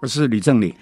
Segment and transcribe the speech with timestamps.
[0.00, 0.74] 我是李正理。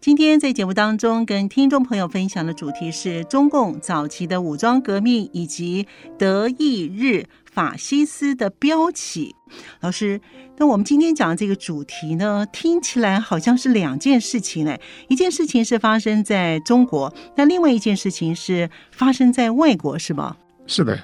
[0.00, 9.34] 今天在节目当中跟听众朋友分享的主题是中共早期的武装革命以及德意日法西斯的飙起。
[9.80, 10.20] 老师，
[10.56, 20.36] 那我们今天讲的这个主题呢，听起来好像是两件事情呢，一件事情是发生在中国，那另外一件事情是发生在外国，是吗？
[20.68, 20.96] 是的，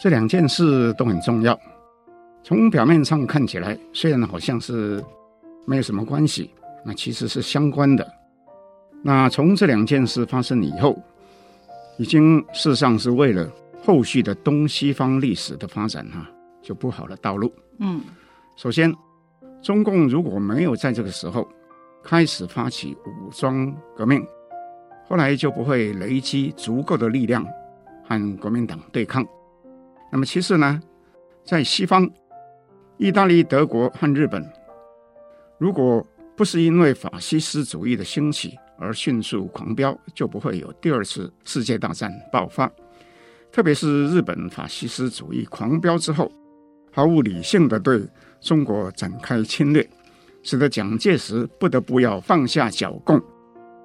[0.00, 1.58] 这两件事都很重要。
[2.44, 5.04] 从表面上看起来，虽然好像是
[5.66, 6.50] 没有什么关系。
[6.84, 8.06] 那其实是相关的。
[9.02, 10.98] 那从这两件事发生以后，
[11.98, 13.50] 已经事实上是为了
[13.82, 16.30] 后续的东西方历史的发展哈、啊，
[16.62, 17.52] 就铺好了道路。
[17.78, 18.00] 嗯，
[18.56, 18.94] 首先，
[19.62, 21.46] 中共如果没有在这个时候
[22.02, 24.26] 开始发起武装革命，
[25.06, 27.46] 后来就不会累积足够的力量
[28.06, 29.26] 和国民党对抗。
[30.10, 30.80] 那么其次呢，
[31.44, 32.08] 在西方，
[32.96, 34.42] 意大利、德国和日本，
[35.58, 42.70] 如果不是因为法西斯主义的兴起而迅速狂飙，就不会有第二次世界大战爆发。
[43.52, 46.30] 特别是日本法西斯主义狂飙之后，
[46.92, 48.02] 毫无理性地对
[48.40, 49.88] 中国展开侵略，
[50.42, 53.22] 使得蒋介石不得不要放下剿共，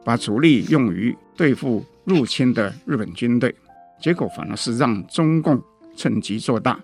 [0.04, 3.54] 把主力用于对付入侵的日本军队。
[4.02, 5.62] 结果反而是让中共
[5.96, 6.80] 趁机做大，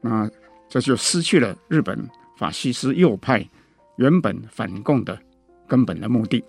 [0.00, 0.28] 那
[0.68, 2.04] 这就失去了日本
[2.36, 3.48] 法西斯右派。
[3.96, 5.18] 原本反共的
[5.66, 6.44] 根本的目的。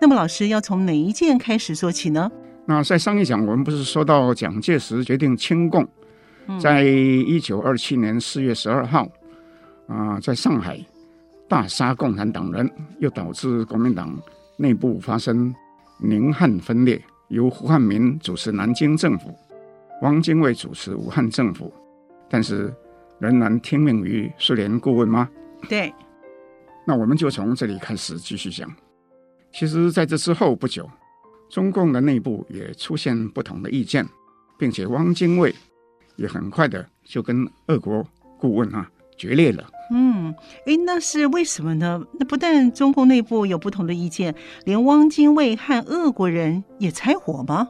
[0.00, 2.30] 那么，老师要从哪一件开始说起呢？
[2.66, 5.88] 那在上一讲，我们不是说到蒋介石决定清共，
[6.60, 9.08] 在一九二七年四月十二号
[9.88, 10.78] 啊、呃，在上海
[11.48, 14.16] 大杀共产党人，又导致国民党
[14.56, 15.52] 内部发生
[15.98, 19.34] 宁汉分裂，由胡汉民主持南京政府，
[20.02, 21.72] 汪精卫主持武汉政府，
[22.30, 22.72] 但是
[23.18, 25.28] 仍然听命于苏联顾问吗？
[25.68, 25.92] 对。
[26.88, 28.66] 那我们就从这里开始继续讲。
[29.52, 30.88] 其实，在这之后不久，
[31.50, 34.08] 中共的内部也出现不同的意见，
[34.58, 35.54] 并且汪精卫
[36.16, 38.02] 也很快的就跟俄国
[38.38, 39.70] 顾问啊决裂了。
[39.90, 40.34] 嗯，
[40.64, 42.02] 诶，那是为什么呢？
[42.18, 44.34] 那不但中共内部有不同的意见，
[44.64, 47.68] 连汪精卫和俄国人也拆伙吗？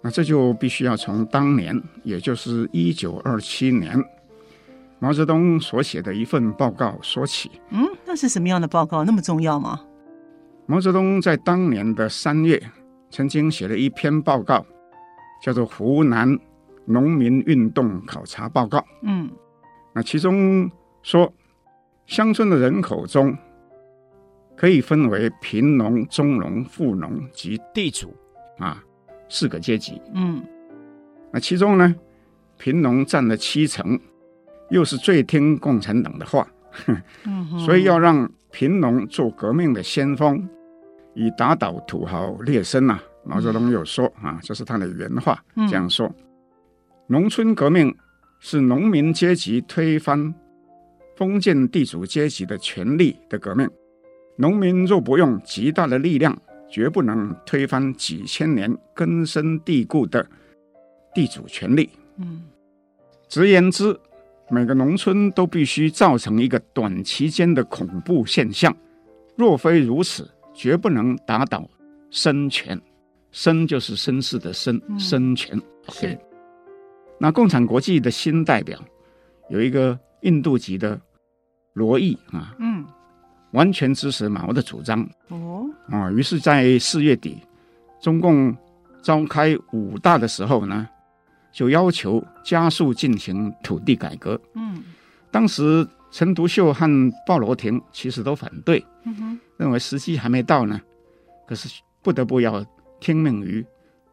[0.00, 4.00] 那这就必须要从当年，也就是一九二七年。
[5.02, 9.02] 毛泽东所写的一份报告说起，嗯，那是什么样的报告？
[9.02, 9.80] 那么重要吗？
[10.64, 12.62] 毛泽东在当年的三月，
[13.10, 14.64] 曾经写了一篇报告，
[15.42, 16.38] 叫做《湖南
[16.84, 18.78] 农民运动考察报告》。
[19.02, 19.28] 嗯，
[19.92, 20.70] 那其中
[21.02, 21.32] 说，
[22.06, 23.36] 乡村的人口中
[24.54, 28.14] 可以分为贫农、中农、富农及地主
[28.56, 28.80] 啊
[29.28, 30.00] 四个阶级。
[30.14, 30.40] 嗯，
[31.32, 31.92] 那其中呢，
[32.56, 33.98] 贫农占了七成。
[34.72, 36.48] 又是最听共产党的话，
[37.64, 40.48] 所以要让贫农做革命的先锋，
[41.14, 42.98] 以打倒土豪劣绅呐。
[43.22, 45.38] 毛泽东有说啊，这是他的原话，
[45.68, 46.10] 这样说：
[47.06, 47.94] 农村革命
[48.40, 50.34] 是农民阶级推翻
[51.16, 53.68] 封建地主阶级的权力的革命。
[54.36, 56.36] 农民若不用极大的力量，
[56.70, 60.26] 绝不能推翻几千年根深蒂固的
[61.14, 61.90] 地主权力。
[62.16, 62.42] 嗯，
[63.28, 63.94] 直言之。
[64.52, 68.76] 每个农村都必须造成一个短期间的恐怖现象，
[69.34, 71.66] 若非如此，绝不能打倒
[72.10, 72.78] 绅权。
[73.32, 75.58] 绅就是绅士的绅，绅权。
[75.86, 76.18] OK，
[77.18, 78.78] 那共产国际的新代表
[79.48, 81.00] 有一个印度籍的
[81.72, 82.84] 罗毅啊，嗯，
[83.52, 85.00] 完全支持毛的主张。
[85.28, 87.38] 哦，啊，于是，在四月底，
[88.02, 88.54] 中共
[89.00, 90.86] 召开五大的时候呢。
[91.52, 94.40] 就要求加速进行土地改革。
[94.54, 94.82] 嗯，
[95.30, 100.80] 当时陈独秀和鲍罗廷其实都反对，嗯哼，认为时机还没到呢。
[101.46, 101.68] 可是
[102.02, 102.64] 不得不要
[103.00, 103.64] 听命于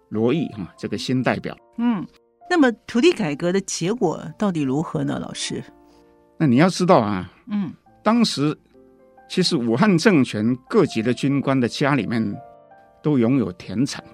[0.09, 1.57] 罗毅啊这个新代表。
[1.77, 2.05] 嗯，
[2.49, 5.17] 那么土地改革的结果到底如何呢？
[5.19, 5.63] 老师？
[6.37, 7.71] 那你要知道啊，嗯，
[8.03, 8.57] 当时
[9.29, 12.35] 其实武汉政权各级的军官的家里面
[13.03, 14.13] 都拥有田产，嗯，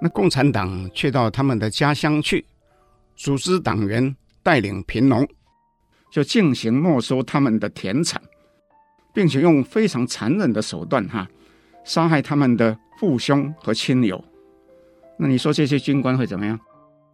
[0.00, 2.44] 那共产党却到他们的家乡去，
[3.16, 5.26] 组织党员带领贫农。
[6.10, 8.18] 就进行没收他们的田产，
[9.12, 11.28] 并且用非常残忍的手段哈，
[11.84, 14.24] 杀害他们的父兄和亲友。
[15.18, 16.58] 那你说这些军官会怎么样？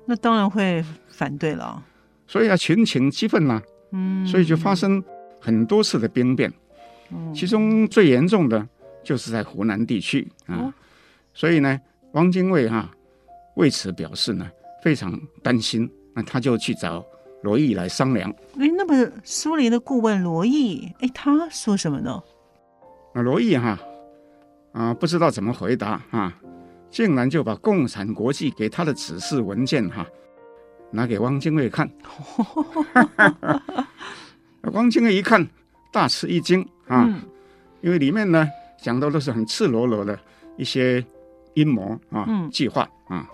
[0.07, 1.83] 那当然会反对了。
[2.29, 3.61] 所以啊，群情激愤呐，
[3.91, 5.03] 嗯，所以就发生
[5.41, 6.53] 很多次的兵变。
[7.11, 8.65] 嗯，其中最严重的
[9.03, 10.55] 就是在湖南地区啊。
[10.55, 10.75] 哦，
[11.33, 11.81] 所以呢，
[12.15, 12.91] 汪精卫哈
[13.55, 14.51] 为此表示呢
[14.83, 17.05] 非常担心，那他就去找。
[17.43, 18.31] 罗毅来商量。
[18.59, 22.23] 哎，那么苏联的顾问罗毅，哎，他说什么呢？
[23.15, 23.79] 那罗毅哈
[24.73, 26.35] 啊，不知道怎么回答啊，
[26.91, 30.07] 竟然就把共产国际给他的指示文件哈
[30.91, 31.87] 拿给汪精卫看。
[34.73, 35.47] 汪精卫一看，
[35.93, 37.21] 大吃一惊啊，嗯、
[37.83, 38.49] 因为里面呢
[38.81, 40.19] 讲的都是很赤裸裸的
[40.57, 41.05] 一些
[41.55, 43.29] 阴谋啊、嗯、计划啊，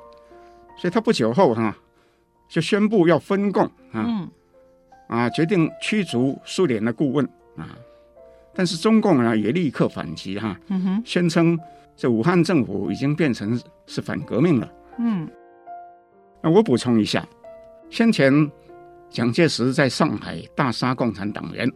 [0.78, 1.64] 所以他不久后哈。
[1.64, 1.76] 啊
[2.50, 3.62] 就宣布要分共
[3.92, 4.28] 啊，嗯、
[5.06, 7.24] 啊，决定驱逐苏联的顾问
[7.56, 7.78] 啊，
[8.52, 11.02] 但是中共呢也立刻反击哈，啊嗯、哼。
[11.06, 11.56] 宣称
[11.94, 13.56] 这武汉政府已经变成
[13.86, 14.68] 是反革命了。
[14.98, 15.30] 嗯，
[16.42, 17.24] 那我补充一下，
[17.88, 18.32] 先前
[19.10, 21.72] 蒋介石在上海大杀共产党员，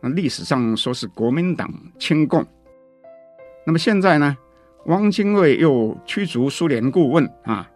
[0.00, 2.42] 那历史上说是国民党清共，
[3.66, 4.34] 那么现在呢，
[4.88, 7.70] 汪精卫又驱逐苏联顾问啊，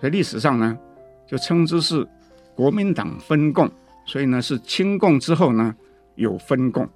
[0.00, 0.78] 在历史上呢。
[1.28, 2.06] 就称之是
[2.54, 3.68] 国民党分共，
[4.06, 5.74] 所以呢是清共之后呢
[6.14, 6.88] 有分共。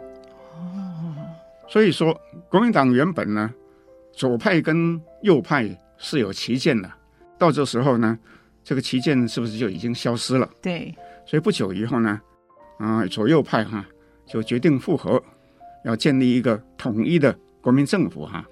[1.67, 2.17] 所以说
[2.49, 3.53] 国民党原本呢
[4.12, 5.69] 左派跟右派
[5.99, 6.88] 是有旗舰的，
[7.37, 8.17] 到这时候呢
[8.62, 10.49] 这个旗舰是不是就已经消失了？
[10.62, 10.94] 对。
[11.26, 12.21] 所以不久以后呢，
[12.79, 13.85] 啊、呃、左右派哈
[14.25, 15.21] 就决定复合，
[15.85, 18.44] 要建立一个统一的国民政府哈，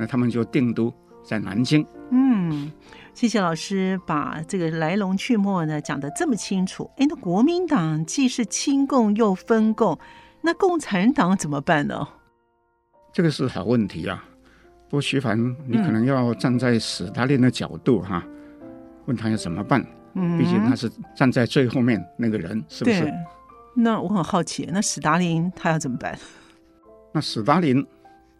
[0.00, 0.90] 那他们就定都
[1.22, 1.86] 在南京。
[2.10, 2.72] 嗯。
[3.12, 6.90] 谢谢老师把这个来龙去脉呢讲得这么清楚。
[6.96, 9.98] 哎，那国民党既是亲共又分共，
[10.40, 12.08] 那共产党怎么办呢？
[13.12, 14.24] 这个是好问题啊。
[14.88, 18.68] 不过徐凡，你可能要站在史达林的角度哈，嗯、
[19.06, 19.84] 问他要怎么办。
[20.14, 23.12] 嗯，毕竟他是站在最后面那个人，是不是？
[23.76, 26.18] 那我很好奇，那史达林他要怎么办？
[27.12, 27.84] 那史达林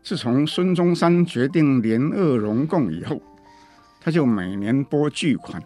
[0.03, 3.21] 自从孙中山决定联俄容共以后。
[4.03, 5.63] 他就每年拨巨款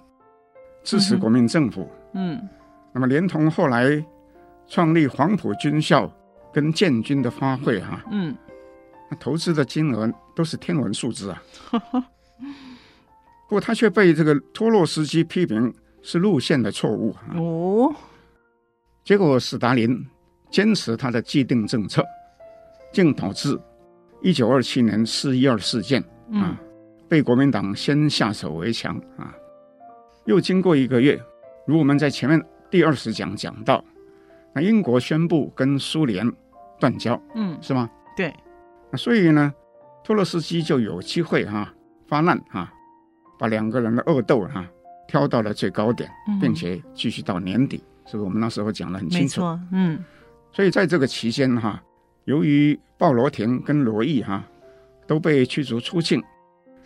[0.83, 2.49] 支持国民政府，嗯，嗯，
[2.93, 4.05] 那么连同后来
[4.67, 6.13] 创立黄埔军校
[6.53, 8.37] 跟建军的花费哈、啊，嗯，
[9.09, 11.41] 那投资的金额都是天文数字啊。
[13.47, 15.73] 不过他却被这个托洛斯基批评
[16.03, 17.95] 是路线的错误、啊、哦。
[19.05, 20.05] 结果史达林
[20.51, 22.05] 坚持他的既定政策，
[22.93, 23.57] 竟导致
[24.25, 26.43] 一九二七年四一二事件啊。
[26.50, 26.56] 嗯
[27.06, 29.32] 被国民党先下手为强啊！
[30.25, 31.21] 又经过一个月，
[31.65, 33.85] 如我们在前面第二十讲讲到，
[34.55, 36.29] 那英国宣布跟苏联
[36.81, 37.88] 断交，嗯，是吗？
[38.17, 38.35] 对。
[38.91, 39.53] 那所以呢，
[40.03, 41.75] 托洛斯基就有机会哈、啊、
[42.08, 42.72] 发难哈、啊，
[43.39, 44.67] 把两个人的恶斗哈
[45.06, 46.10] 挑到了最高点，
[46.41, 48.25] 并且继续到年底，嗯、是不是？
[48.25, 49.43] 我们那时候讲的很清楚。
[49.70, 50.03] 嗯。
[50.53, 51.82] 所以在这个期间哈、啊，
[52.25, 54.45] 由于鲍罗廷跟罗毅哈
[55.07, 56.23] 都被驱逐出境。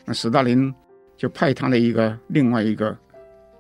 [0.04, 0.75] 那斯大林
[1.16, 2.97] 就派他的一个另外一个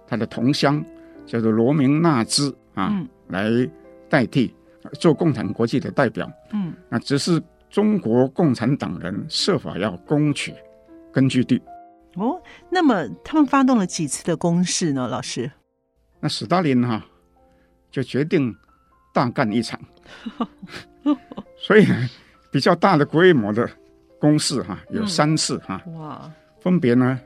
[0.06, 0.84] 他的同乡
[1.26, 3.70] 叫做罗明纳兹啊，嗯、来
[4.08, 4.54] 代替
[4.98, 6.30] 做共产国际的代表。
[6.52, 10.54] 嗯，那只是中国共产党人设法要攻取
[11.12, 11.60] 根据地。
[12.14, 15.06] 哦，那么他们发动了几次的攻势呢？
[15.06, 15.50] 老师？
[16.20, 17.06] 那斯大林哈、啊、
[17.90, 18.56] 就决定
[19.12, 19.78] 大干一场，
[21.56, 21.86] 所以
[22.50, 23.68] 比较大的规模的。
[24.20, 26.28] 公示哈有三次哈，嗯、哇，
[26.58, 27.20] 分别呢，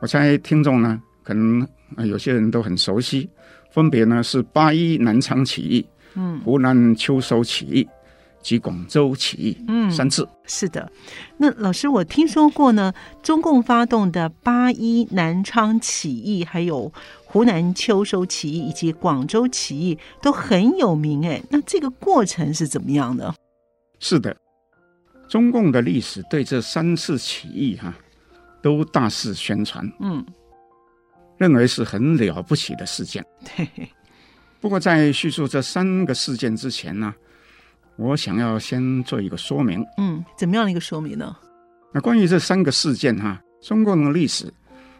[0.00, 1.66] 我猜听众呢可能
[2.04, 3.26] 有些人都很熟悉，
[3.70, 7.88] 分别呢是八一南昌起义，嗯，湖南秋收起义
[8.46, 10.26] 及广州起义，嗯，三次。
[10.44, 10.88] 是的，
[11.36, 16.92] 那老师我听说过呢，中共发动的八一南昌起义，还有
[17.24, 23.34] 湖南秋收起义以及广州起义都很有名哎，那这个过程是怎么样的？
[23.98, 24.36] 是的。
[25.28, 27.98] 中共的历史对这三次起义哈、啊，
[28.62, 30.24] 都大肆宣传，嗯，
[31.36, 33.26] 认为是很了不起的事件。
[33.56, 33.68] 对
[34.60, 37.12] 不过在叙述这三个事件之前呢，
[37.96, 39.84] 我想要先做一个说明。
[39.96, 41.36] 嗯，怎么样的一个说明呢？
[41.92, 44.52] 那关于这三个事件哈，中共的历史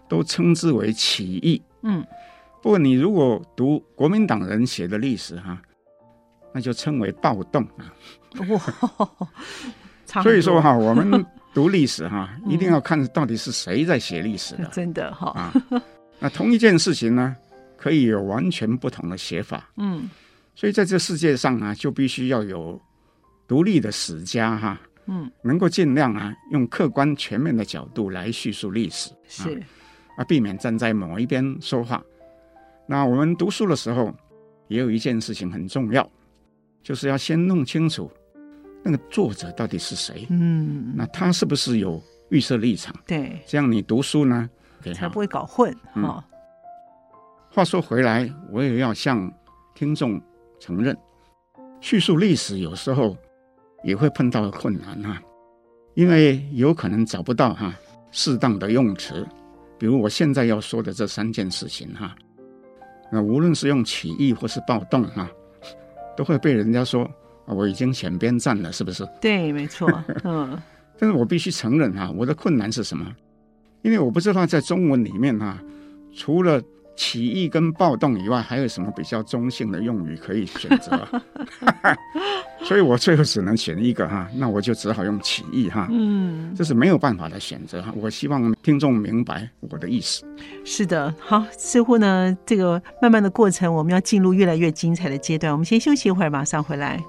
[0.09, 1.61] 都称之为起义。
[1.83, 2.05] 嗯，
[2.62, 5.61] 不过你如果读国民党人写的历史哈，
[6.55, 7.93] 那就称为暴动啊。
[8.49, 14.65] 哇，所以说哈，我们读历史哈， 一定要看到底是谁在写历史的。
[14.73, 15.53] 真的哈啊，
[16.19, 17.37] 那同一件事情呢，
[17.76, 19.69] 可以有完全不同的写法。
[19.76, 20.09] 嗯，
[20.56, 22.80] 所以在这世界上啊，就必须要有
[23.46, 24.80] 独立的史家哈。
[25.08, 29.62] 嗯，能够尽量啊，用客观全面的角度来叙述历史，是
[30.16, 32.02] 啊，避免站在某一边说话。
[32.88, 34.12] 那我们读书的时候，
[34.66, 36.10] 也有一件事情很重要，
[36.82, 38.10] 就是要先弄清楚
[38.82, 40.26] 那个作者到底是谁。
[40.30, 42.92] 嗯，那他是不是有预设立场？
[43.06, 44.50] 对，这样你读书呢，
[44.92, 45.72] 才不会搞混。
[45.92, 46.22] 哈、嗯，
[47.52, 49.32] 话说回来，我也要向
[49.72, 50.20] 听众
[50.58, 50.96] 承认，
[51.80, 53.16] 叙述历史有时候。
[53.84, 55.22] 也会碰到困难哈，
[55.94, 57.72] 因为有可能找不到哈
[58.10, 59.25] 适当的用词，
[59.78, 62.16] 比如我现在要说的这三件事情哈，
[63.12, 65.30] 那无论是用起义或是暴动哈，
[66.16, 67.08] 都会被人家说
[67.44, 69.06] 我已经选边站了，是不是？
[69.20, 69.88] 对，没错，
[70.25, 70.60] 嗯。
[70.98, 73.06] 但是我必须承认哈，我的困难是什么？
[73.82, 75.62] 因为我不知道在中文里面哈，
[76.12, 76.60] 除了
[76.97, 81.07] 起义跟暴动以外，还有什么比较中性的用语可以选择？
[82.65, 85.87] 所以我最后只能选一个哈，那我就只好用起义哈。
[85.91, 87.93] 嗯，这是没有办法的选择哈。
[87.97, 90.25] 我希望听众明白我的意思。
[90.65, 95.53] 是的，好，似乎呢，这个慢慢的过程，我们要进入越来越精彩的阶段。
[95.53, 97.00] 我们先休息一会儿，马上回来。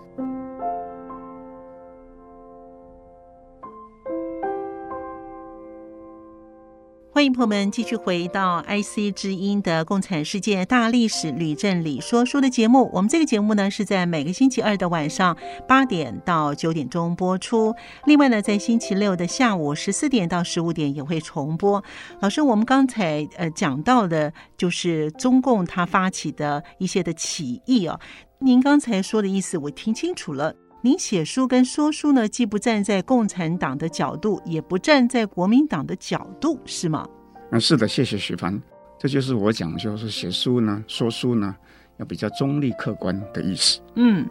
[7.18, 12.92] 欢迎朋友们继续回到 IC 之音的《共产世界大历史吕正理说书》的节目。
[12.94, 15.36] 我们这个节目呢是在每个星期二的晚上
[15.68, 17.74] 八点到九点钟播出。
[18.06, 21.84] 另外呢，在星期六的下午十四点到十五点也会重播。
[22.20, 28.00] 老师，我们刚才呃讲到的就是中共他发起的一些的起义哦。
[28.38, 30.54] 您刚才说的意思我听清楚了。
[30.88, 37.06] 您写书跟说书呢，既不站在共产党的角度，也不站在国民党的角度，是吗？
[37.52, 38.58] 啊，是的，谢谢徐帆。
[38.98, 41.54] 这就是我讲，就是写书呢，说书呢，
[41.98, 43.82] 要比较中立客观的意思。
[43.96, 44.26] 嗯，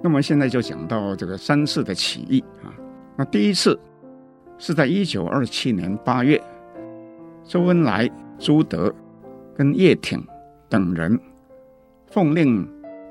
[0.00, 2.70] 那么现在就讲到这个三次的起义啊。
[3.16, 3.76] 那第一次
[4.58, 6.40] 是在一九二七年八月，
[7.42, 8.08] 周恩来、
[8.38, 8.94] 朱德
[9.56, 10.24] 跟叶挺
[10.68, 11.18] 等人
[12.06, 12.70] 奉令。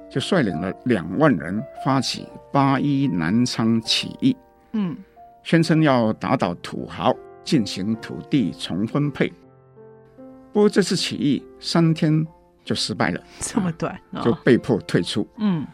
[0.09, 4.35] 就率领了两万人发起八一南昌起义，
[4.73, 4.97] 嗯，
[5.43, 9.31] 宣称要打倒土豪，进行土地重分配。
[10.51, 12.25] 不过这次起义三天
[12.63, 15.25] 就失败了，这么短，啊，就被迫退出。
[15.37, 15.65] 嗯，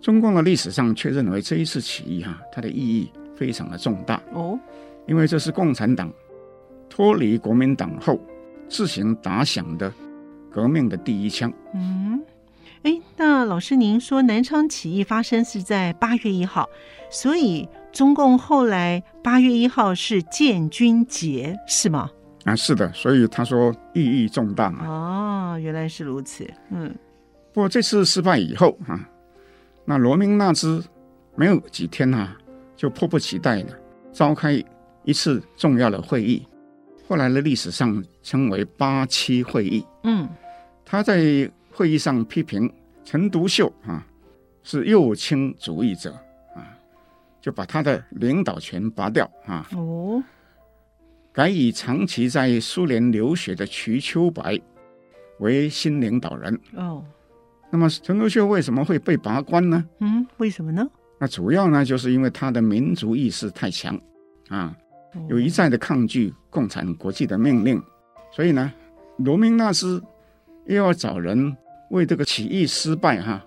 [0.00, 4.58] 中共的历史上却认为这一次起义哈，它的意义非常的重大哦，
[5.06, 6.12] 因为这是共产党
[6.90, 8.20] 脱离国民党后
[8.68, 9.92] 自行打响的
[10.50, 11.52] 革命的第一枪。
[11.74, 12.20] 嗯。
[12.82, 16.68] 哎，那老师，您说南昌起义发生是在八月一号，
[17.10, 22.10] 所以中共后来八月一号是建军节，是吗？
[22.44, 24.84] 啊，是的，所以他说意义重大嘛。
[24.88, 26.44] 哦，原来是如此。
[26.70, 26.92] 嗯，
[27.52, 29.08] 不过这次失败以后啊，
[29.84, 30.82] 那罗明纳兹
[31.36, 32.36] 没有几天啊，
[32.74, 33.78] 就迫不及待的
[34.12, 34.60] 召开
[35.04, 36.44] 一次重要的会议，
[37.06, 39.86] 后来的历史上称为八七会议。
[40.02, 40.28] 嗯，
[40.84, 41.48] 他在。
[41.72, 42.72] 会议上批评
[43.04, 44.06] 陈独秀啊
[44.62, 46.12] 是右倾主义者
[46.54, 46.78] 啊，
[47.40, 50.22] 就把他的领导权拔掉啊，哦，
[51.32, 54.60] 改以长期在苏联留学的瞿秋白
[55.40, 57.04] 为新领导人哦。
[57.70, 59.84] 那么陈独秀为什么会被拔官呢？
[59.98, 60.86] 嗯，为什么呢？
[61.18, 63.98] 那主要呢就是因为他的民族意识太强
[64.48, 64.76] 啊，
[65.28, 67.82] 有一再的抗拒共产国际的命令，
[68.30, 68.72] 所以呢，
[69.16, 70.00] 罗明纳斯
[70.66, 71.56] 又要找人。
[71.92, 73.44] 为这个起义失败哈，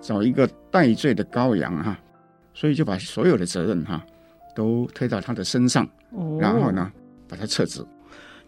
[0.00, 1.98] 找一个代罪的羔羊哈，
[2.54, 4.00] 所以就把所有的责任哈
[4.54, 5.86] 都推到他的身上，
[6.40, 6.90] 然后呢
[7.28, 7.84] 把他撤职。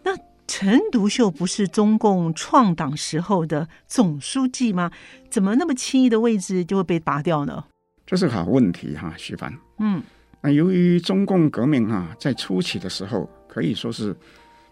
[0.03, 0.11] 那
[0.47, 4.89] 陈独秀不是中共创党时候的总书记吗？
[5.29, 7.65] 怎么那么轻易的位置就会被拔掉呢？
[8.05, 9.53] 这是个好问题哈，徐凡。
[9.79, 10.01] 嗯，
[10.41, 14.15] 那由于中共革命哈在初期的时候可以说是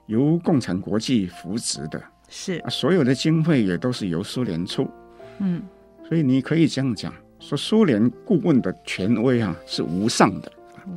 [0.07, 2.01] 由共产国际扶植的。
[2.29, 4.88] 是啊，所有的经费也都是由苏联出，
[5.39, 5.62] 嗯，
[6.07, 10.51] 所以你可以这样讲，说苏联顾问的权威啊是无上的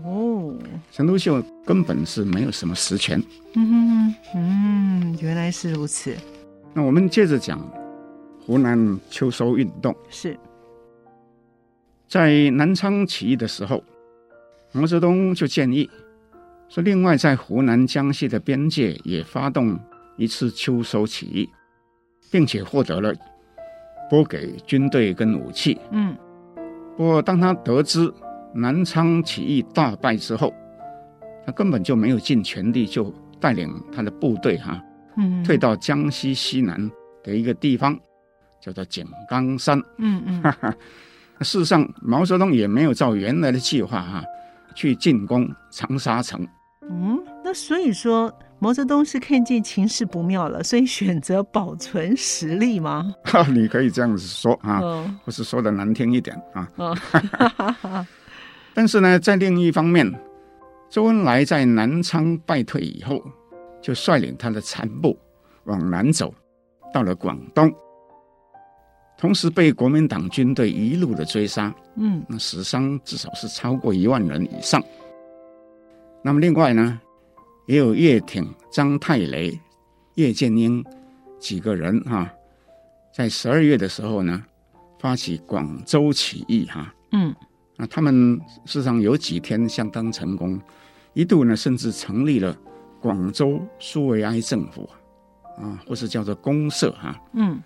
[0.05, 0.55] 哦。
[0.91, 3.23] 陈独秀根本是没有什么实权，
[3.55, 6.15] 嗯嗯，原来是如此。
[6.75, 7.59] 那我们接着讲，
[8.45, 9.95] 湖南秋收运动。
[10.11, 10.39] 是
[12.09, 13.83] 在南昌起义的时候，
[14.73, 15.89] 毛泽东就建议
[16.69, 19.79] 说，另外在湖南、江西的边界也发动
[20.23, 21.51] 一次秋收起义，
[22.31, 23.13] 并且获得了
[24.09, 25.77] 拨给军队跟武器。
[25.91, 26.17] 嗯，
[26.97, 28.09] 不过当他得知
[28.55, 30.55] 南昌起义大败之后，
[31.45, 34.85] 他根本就没有尽全力就带领他的部队哈、啊，
[35.17, 36.91] 嗯，退到江西西南
[37.25, 37.99] 的一个地方，
[38.61, 39.77] 叫做井冈山。
[39.99, 40.75] 嗯嗯，哈哈。
[41.41, 44.25] 事实上，毛泽东也没有照原来的计划哈、啊，
[44.77, 46.47] 去进攻长沙城。
[46.89, 48.33] 嗯，那所以说
[48.63, 53.13] 毛泽东是看见情势不妙了，所以选择保存实力吗？
[53.53, 56.69] 你可以这样子说啊，哦、或是说的难听一点啊。
[56.77, 56.97] 哦、
[58.73, 60.09] 但是呢，在另一方面。
[60.89, 63.21] 周恩来在南昌败退以后，
[63.81, 65.19] 就率领他的残部
[65.65, 66.33] 往南走，
[66.93, 67.73] 到了广东，
[69.19, 74.81] 同时被国民党军队一路的追杀，嗯，那死伤至少是超过一万人以上。
[76.23, 77.01] 那么另外呢，
[77.73, 79.59] 也有叶挺、张太雷、
[80.17, 80.85] 叶剑英
[81.39, 82.35] 几个人哈、啊，
[83.15, 84.45] 在十二月的时候呢，
[84.99, 87.35] 发起广州起义哈、啊，嗯，
[87.79, 90.61] 那他们事实上有几天相当成功。
[91.15, 92.55] 一度呢，甚至成立了
[93.01, 94.87] 广州苏维埃政府，
[95.57, 97.19] 啊，或是叫做公社哈。
[97.33, 97.59] 嗯，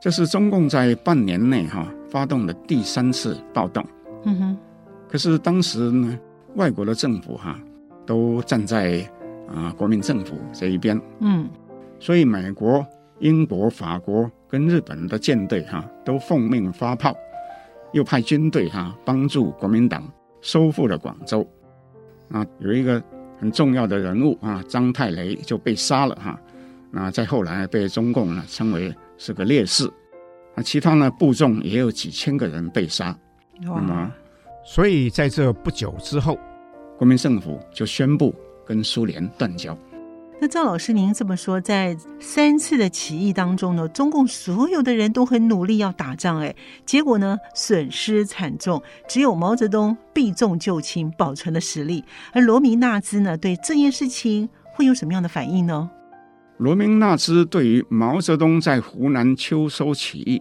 [0.00, 3.84] 这是中共在半年内哈发动的第三次暴动。
[4.24, 4.56] 嗯哼。
[5.08, 6.16] 可是当时呢，
[6.54, 7.58] 外国的政府哈
[8.06, 9.04] 都站在
[9.48, 11.00] 啊国民政府这一边。
[11.20, 11.48] 嗯。
[11.98, 12.84] 所以美国、
[13.20, 17.16] 英国、法国跟日本的舰队哈都奉命发炮，
[17.92, 20.02] 又派军队哈帮助国民党
[20.40, 21.48] 收复了广州。
[22.30, 23.02] 啊，有一个
[23.38, 26.40] 很重要的人物啊，张太雷就被杀了哈。
[26.90, 29.88] 那在后来被中共呢称为是个烈士。
[30.54, 33.16] 那其他呢部众也有几千个人被杀。
[33.68, 34.12] 哇那么，
[34.64, 36.36] 所以在这不久之后，
[36.98, 38.34] 国民政府就宣布
[38.72, 39.76] 跟苏联断交。
[40.40, 52.02] 那赵老师，您这么说，在三次的起义当中呢，中共所有的人都很努力要打仗，哎，结果呢损失惨重，只有毛泽东避重就轻，保存了实力。
[52.32, 55.90] 而罗明纳兹呢，对这件事情会有什么样的反应呢？
[56.56, 60.40] 罗明纳兹对于毛泽东在湖南秋收起义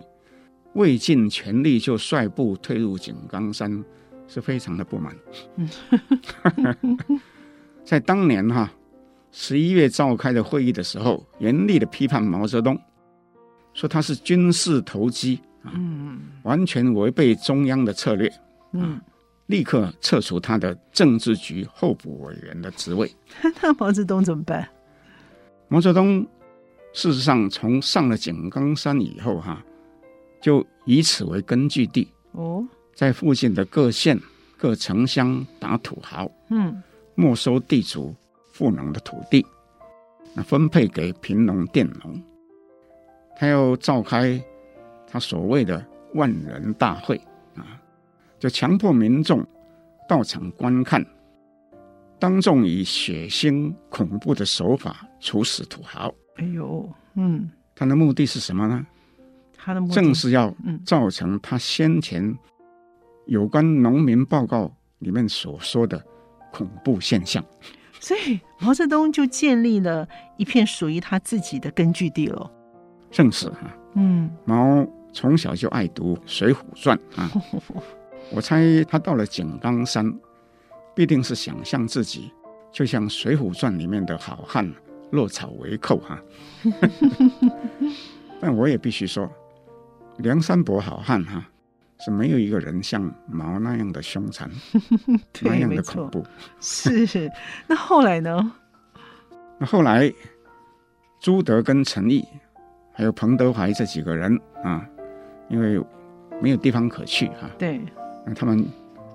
[0.73, 3.83] 未尽全力就率部退入井冈山，
[4.27, 5.13] 是非常的不满。
[7.91, 8.71] 在当年哈。
[9.33, 12.79] 十一月召开的会议的时候，严厉的批判毛泽东，
[13.73, 15.71] 说他是军事投机啊，
[16.43, 18.31] 完全违背中央的策略，
[18.71, 18.99] 嗯，
[19.47, 23.13] 立刻撤除他的政治局候补委员的职位。
[23.61, 24.65] 那毛泽东怎么办？
[25.67, 26.25] 毛泽东
[26.93, 29.61] 事实上从上了井冈山以后，哈，
[30.41, 34.17] 就以此为根据地哦，在附近的各县
[34.57, 36.83] 各城乡打土豪，嗯，
[37.15, 38.15] 没收地主。
[38.53, 39.43] 富农的土地，
[40.35, 42.21] 那分配给贫农佃农。
[43.37, 44.39] 他要召开
[45.07, 45.83] 他所谓的
[46.15, 47.15] 万人大会
[47.55, 47.79] 啊，
[48.37, 49.41] 就强迫民众
[50.05, 51.03] 到场观看，
[52.19, 56.13] 当众以血腥恐怖的手法处死土豪。
[56.35, 58.85] 哎呦，嗯，他的目的是什么呢？
[59.57, 60.53] 他的目的正是要
[60.85, 62.37] 造成他先前
[63.27, 64.69] 有关农民报告
[64.99, 66.05] 里面所说的
[66.51, 67.43] 恐怖现象。
[67.99, 72.51] 所以毛泽东就建立了一片属于他自己的根据地了。
[73.11, 77.29] 正是哈，嗯，毛从小就爱读《水浒传》啊，
[78.33, 80.11] 我猜他到了井冈山，
[80.95, 82.31] 必定是想象自己
[82.71, 84.73] 就像《水浒传》里面的好汉
[85.11, 86.19] 落草为寇哈。
[88.41, 89.29] 但我也必须说，
[90.17, 91.50] 梁山伯好汉哈。
[92.03, 94.49] 是没有一个人像毛那样的凶残，
[95.41, 96.25] 那样的恐怖。
[96.59, 97.31] 是，
[97.67, 98.53] 那后来呢？
[99.59, 100.11] 那后来，
[101.19, 102.25] 朱德跟陈毅，
[102.93, 104.83] 还有彭德怀这几个人啊，
[105.49, 105.79] 因为
[106.41, 107.79] 没有地方可去哈、啊，对，
[108.25, 108.65] 那他们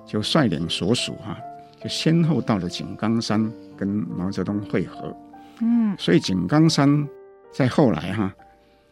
[0.07, 1.37] 就率领所属哈，
[1.83, 5.12] 就先后到了井冈山跟毛泽东会合。
[5.61, 7.09] 嗯，所以井冈山
[7.51, 8.35] 在后来哈、啊。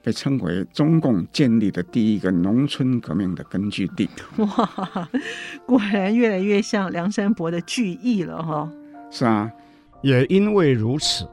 [0.04, 4.06] 被称为中共建立的第一个农村革命的根据地。
[4.36, 5.08] 哇，
[5.64, 8.70] 果然越来越像梁山伯的聚义了哈。
[9.10, 9.50] 是啊，
[10.02, 11.26] 也因为如此，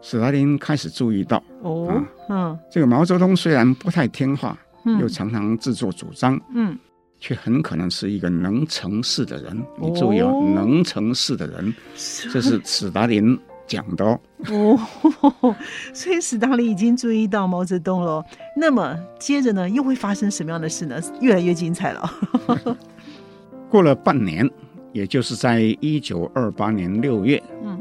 [0.00, 6.78] 史达林开始注意到哦，啊、嗯，这个毛泽东虽然不太听话，嗯、又常常自作主张，嗯，
[7.18, 9.60] 却很可能是一个能成事的人。
[9.80, 11.74] 你注意哦，能成事的人，
[12.32, 14.20] 这是史达林讲的哦。
[14.50, 15.56] 哦，
[15.92, 18.24] 所以史达林已经注意到毛泽东了。
[18.56, 21.00] 那么接着呢，又会发生什么样的事呢？
[21.20, 22.10] 越来越精彩了。
[23.68, 24.48] 过了半年，
[24.92, 27.78] 也就是在一九二八年六月，嗯，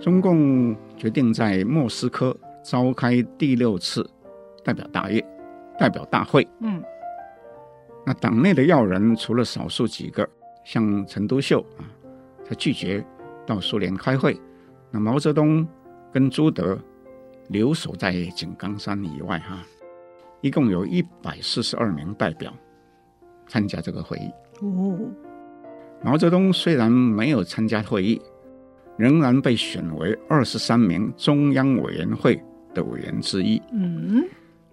[0.00, 4.08] 中共决定在莫斯科召开第六次
[4.64, 5.24] 代表大会。
[5.78, 6.82] 代表大会，嗯，
[8.06, 10.26] 那党内的要人除了少数几个，
[10.64, 11.84] 像陈独秀啊，
[12.48, 13.04] 他拒绝
[13.44, 14.40] 到苏联开会。
[14.90, 15.66] 那毛泽东
[16.12, 16.78] 跟朱德
[17.48, 19.62] 留守在井冈山以外，哈，
[20.40, 22.52] 一共有一百四十二名代表
[23.46, 24.30] 参加这个会议。
[24.60, 24.98] 哦，
[26.02, 28.20] 毛泽东虽然没有参加会议，
[28.96, 32.42] 仍然被选为二十三名中央委员会
[32.74, 33.60] 的委员之一。
[33.72, 34.24] 嗯，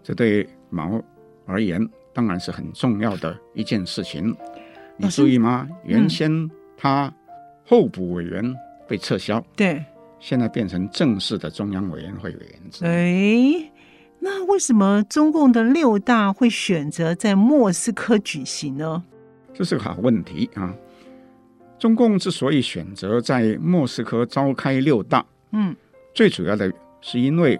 [0.02, 0.48] 这对。
[0.76, 1.00] 毛
[1.46, 4.36] 而言，当然是很重要的一件事情。
[4.98, 5.70] 你注意吗？
[5.84, 7.14] 原先他
[7.64, 8.44] 候补委员
[8.88, 9.86] 被撤销，对，
[10.26, 12.86] 现在变成正式的中央委员会委员制。
[12.86, 13.70] 哎，
[14.20, 19.04] 那为什么中共的六大会选择在莫斯科举行呢？
[19.54, 20.74] 这是个好问题啊！
[21.78, 25.76] 中共之所以选择在莫斯科召开六大，嗯，
[26.16, 27.60] 最主要的是因为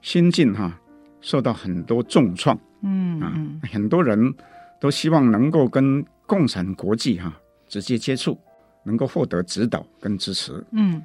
[0.00, 0.80] 新晋哈。
[1.20, 3.34] 受到很多重创，嗯啊，
[3.72, 4.32] 很多人
[4.80, 8.38] 都希望能够跟共产国际哈、啊、直接接触，
[8.84, 10.64] 能够获得指导跟支持。
[10.70, 11.02] 嗯，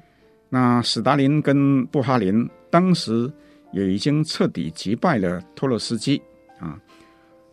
[0.54, 3.28] 那史达林跟布哈林当时
[3.72, 6.22] 也已经彻底击败了托洛斯基
[6.60, 6.78] 啊，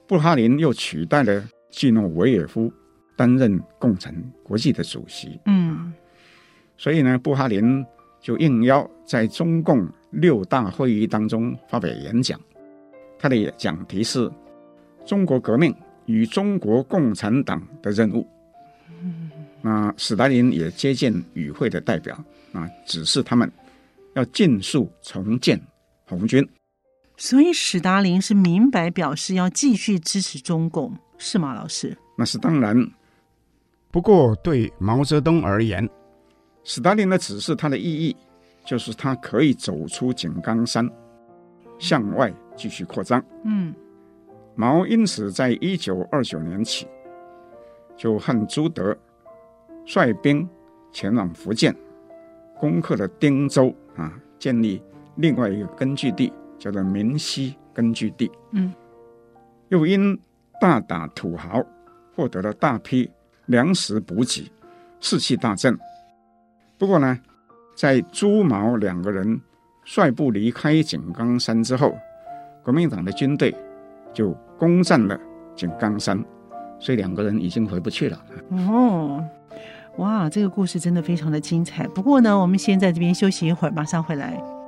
[0.05, 2.71] 布哈林又取代了季诺维尔夫
[3.17, 5.39] 担任共产国际的主席。
[5.47, 5.91] 嗯，
[6.77, 7.83] 所以呢，布哈林
[8.19, 12.39] 就应邀在中共六大会议当中发表演讲。
[13.17, 14.29] 他的讲题是
[15.07, 18.27] “中国革命与中国共产党的任务”。
[19.63, 23.51] 那史达林也接见与会的代表，啊，指示他们
[24.13, 25.61] 要尽速重建
[26.05, 26.47] 红军。
[27.17, 31.97] 所以史达林是明白表示要继续支持中共，是吗，老师？
[32.17, 32.89] 那是当然。
[33.91, 35.87] 不过对毛泽东而言，
[36.63, 38.15] 史达林的指示，他的意义
[38.65, 40.89] 就是他可以走出井冈山，
[41.79, 42.33] 向外。
[42.57, 43.23] 继续扩张。
[43.43, 43.73] 嗯，
[44.55, 46.85] 毛因此在一九二九年起，
[47.97, 48.95] 就和朱德
[49.85, 50.47] 率兵
[50.91, 51.75] 前往福建，
[52.61, 54.79] 攻克了汀州啊，建立
[55.15, 58.31] 另外一个根据地，叫做明溪根据地。
[58.51, 58.71] 嗯，
[59.69, 60.15] 又因
[60.61, 61.65] 大打土豪，
[62.15, 63.09] 获得了大批
[63.47, 64.51] 粮食补给，
[64.99, 65.75] 士气大振。
[66.77, 67.19] 不过呢，
[67.75, 69.41] 在朱毛两个人
[69.83, 71.97] 率部离开井冈山之后，
[72.63, 73.55] 国民党的军队
[74.13, 75.19] 就攻占了
[75.55, 76.23] 井冈山，
[76.79, 78.23] 所以两个人已经回不去了。
[78.51, 79.27] 哦，
[79.97, 81.85] 哇，这个故事真的非常的精彩。
[81.87, 84.60] 不过呢，我们先在这边休息一会儿，马上回来。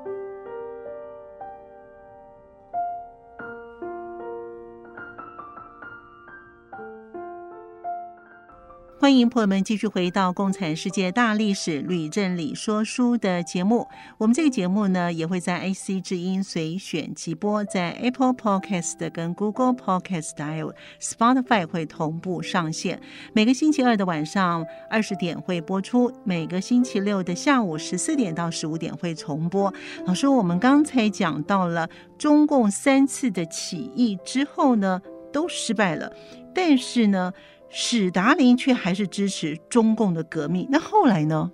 [9.04, 13.86] 欢迎朋友们继续回到《共产世界大历史吕正理说书》的节目。
[14.18, 23.02] 我们这个节目呢，也会在 AC 之音随选即播，在 Apple Podcast 跟 Google Podcast 还有 Spotify 会同步上线。
[23.34, 29.74] 每个星期二的晚上二十点会播出，每个星期六的下午十四点到十五点会重播。
[30.06, 35.02] 老师，我们刚才讲到了中共三次的起义之后呢，
[35.34, 36.14] 都失败了，
[36.56, 37.34] 但是呢，
[37.76, 40.68] 史达林却还是支持中共的革命。
[40.70, 41.52] 那后来呢？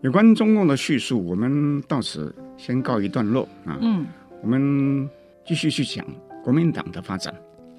[0.00, 3.76] 有关中共的叙述，我们到此先告一段落啊。
[3.82, 4.06] 嗯，
[4.42, 5.06] 我们
[5.44, 6.02] 继续去讲
[6.42, 7.34] 国民党的发展。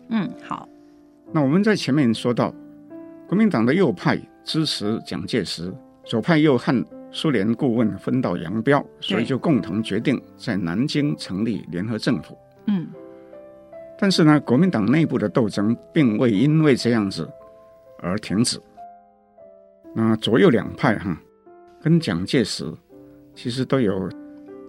[0.10, 0.70] 嗯，好。
[1.32, 2.54] 那我们在前面说到，
[3.28, 5.74] 国民党的右派支持蒋介石，
[6.06, 12.38] 左派又和苏联顾问分道扬镳，所以就共同决定在南京成立联合政府。
[12.68, 12.88] 嗯，
[13.98, 17.28] 但是呢，国民党内部的斗争并未因为这样子。
[18.04, 18.60] 而停止。
[19.96, 21.16] 那左右两派哈，
[21.80, 22.66] 跟蒋介石
[23.36, 24.10] 其实都有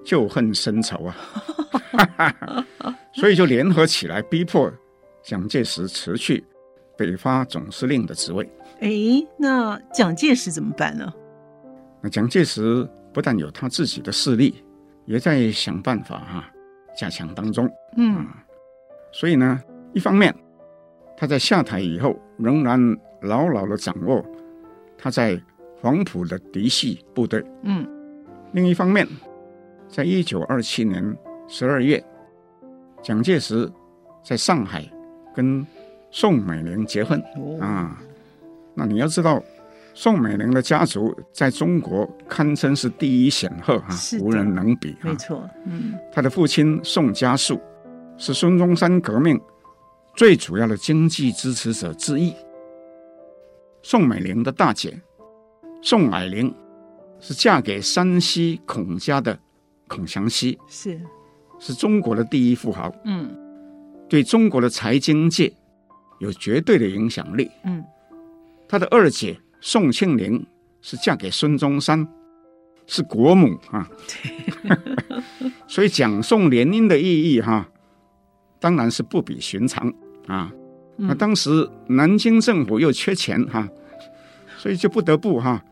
[0.04, 1.16] 旧恨深仇啊，
[3.14, 4.70] 所以就联合起来逼迫
[5.22, 6.44] 蒋介石辞去
[6.94, 8.46] 北伐总司令的职位。
[8.80, 8.90] 哎，
[9.38, 11.10] 那蒋介石怎么办呢？
[12.02, 14.62] 那蒋介石不但有他自己的势力，
[15.06, 16.52] 也在想办法哈
[16.94, 17.66] 加强当中。
[17.96, 18.26] 嗯，
[19.10, 19.58] 所以呢，
[19.94, 20.34] 一方面
[21.16, 22.94] 他在下台以后仍然。
[23.24, 24.24] 牢牢的掌握
[24.96, 25.40] 他在
[25.80, 27.44] 黄埔的嫡系部队。
[27.62, 27.86] 嗯，
[28.52, 29.06] 另一方面，
[29.88, 31.16] 在一九二七年
[31.48, 32.02] 十二月，
[33.02, 33.70] 蒋介石
[34.22, 34.88] 在上海
[35.34, 35.66] 跟
[36.10, 37.20] 宋美龄结婚。
[37.36, 38.00] 哦、啊，
[38.74, 39.42] 那你要知道，
[39.92, 43.88] 宋美龄的家族在中国堪称是第一显赫哈，
[44.20, 44.96] 无人能比。
[45.02, 47.60] 没错，嗯，他的父亲宋嘉树
[48.16, 49.38] 是孙中山革命
[50.16, 52.32] 最主要的经济支持者之一。
[53.84, 54.98] 宋美龄的大姐。
[55.82, 56.52] 宋霭龄
[57.20, 59.38] 是嫁给山西孔家的
[59.86, 60.98] 孔祥熙，是。
[61.60, 63.30] 是中国的第一富豪，嗯，
[64.08, 65.52] 对中国的财经界
[66.18, 67.84] 有绝对的影响力，嗯，
[68.66, 69.38] 他的二姐。
[69.60, 70.46] 宋庆龄
[70.82, 72.06] 是嫁给孙中山，
[72.86, 73.88] 是国母啊，
[75.66, 77.66] 所以讲宋联姻的意义哈，
[78.60, 79.90] 当然是不比寻常
[80.26, 80.52] 啊。
[80.96, 83.68] 那当时南京政府又缺钱哈，
[84.56, 85.62] 所以就不得不哈，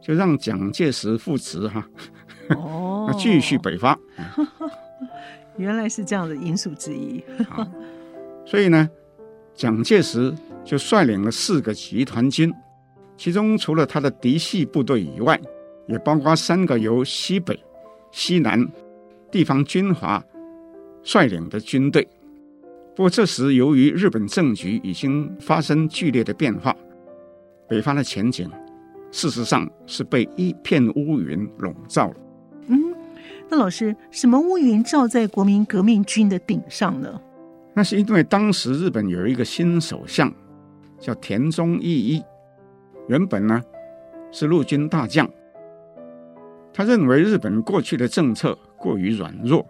[0.00, 1.86] 就让蒋介石复职哈，
[2.50, 3.98] 哦， 继续北伐。
[5.58, 7.22] 原来是这样的因素之一。
[8.46, 8.88] 所以呢，
[9.54, 12.52] 蒋介石就率领了四个集团军。
[13.16, 15.38] 其中除了他的嫡系部队以外，
[15.86, 17.62] 也包括三个由西北、
[18.10, 18.66] 西南
[19.30, 20.24] 地方军阀
[21.02, 22.08] 率领的军队。
[22.94, 26.76] 不过这时由于日本政局已经发生剧烈的变化，
[27.68, 28.50] 北方的前景
[29.10, 32.16] 事实上是被一片乌云笼罩了。
[32.66, 32.94] 嗯，
[33.48, 37.20] 那老师，什么乌云罩在国民革命军的顶上呢？
[37.72, 40.30] 那是因为当时日本有一个新首相，
[40.98, 42.22] 叫田中义一。
[43.08, 43.62] 原本呢
[44.30, 45.28] 是陆军大将，
[46.72, 49.66] 他认为日本过去的政策过于软弱，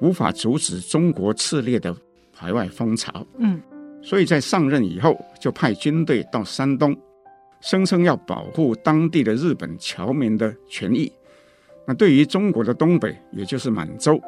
[0.00, 1.94] 无法阻止中国炽烈的
[2.32, 3.26] 排外风潮。
[3.38, 3.60] 嗯，
[4.02, 6.96] 所以在上任以后就派军队到山东，
[7.60, 11.12] 声称要保护当地的日本侨民的权益。
[11.86, 14.20] 那对于中国的东北，也就是满洲，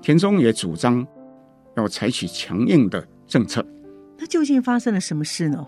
[0.00, 1.06] 田中也主张
[1.76, 3.64] 要采取强硬的政策。
[4.18, 5.66] 那究竟发生了什么事呢？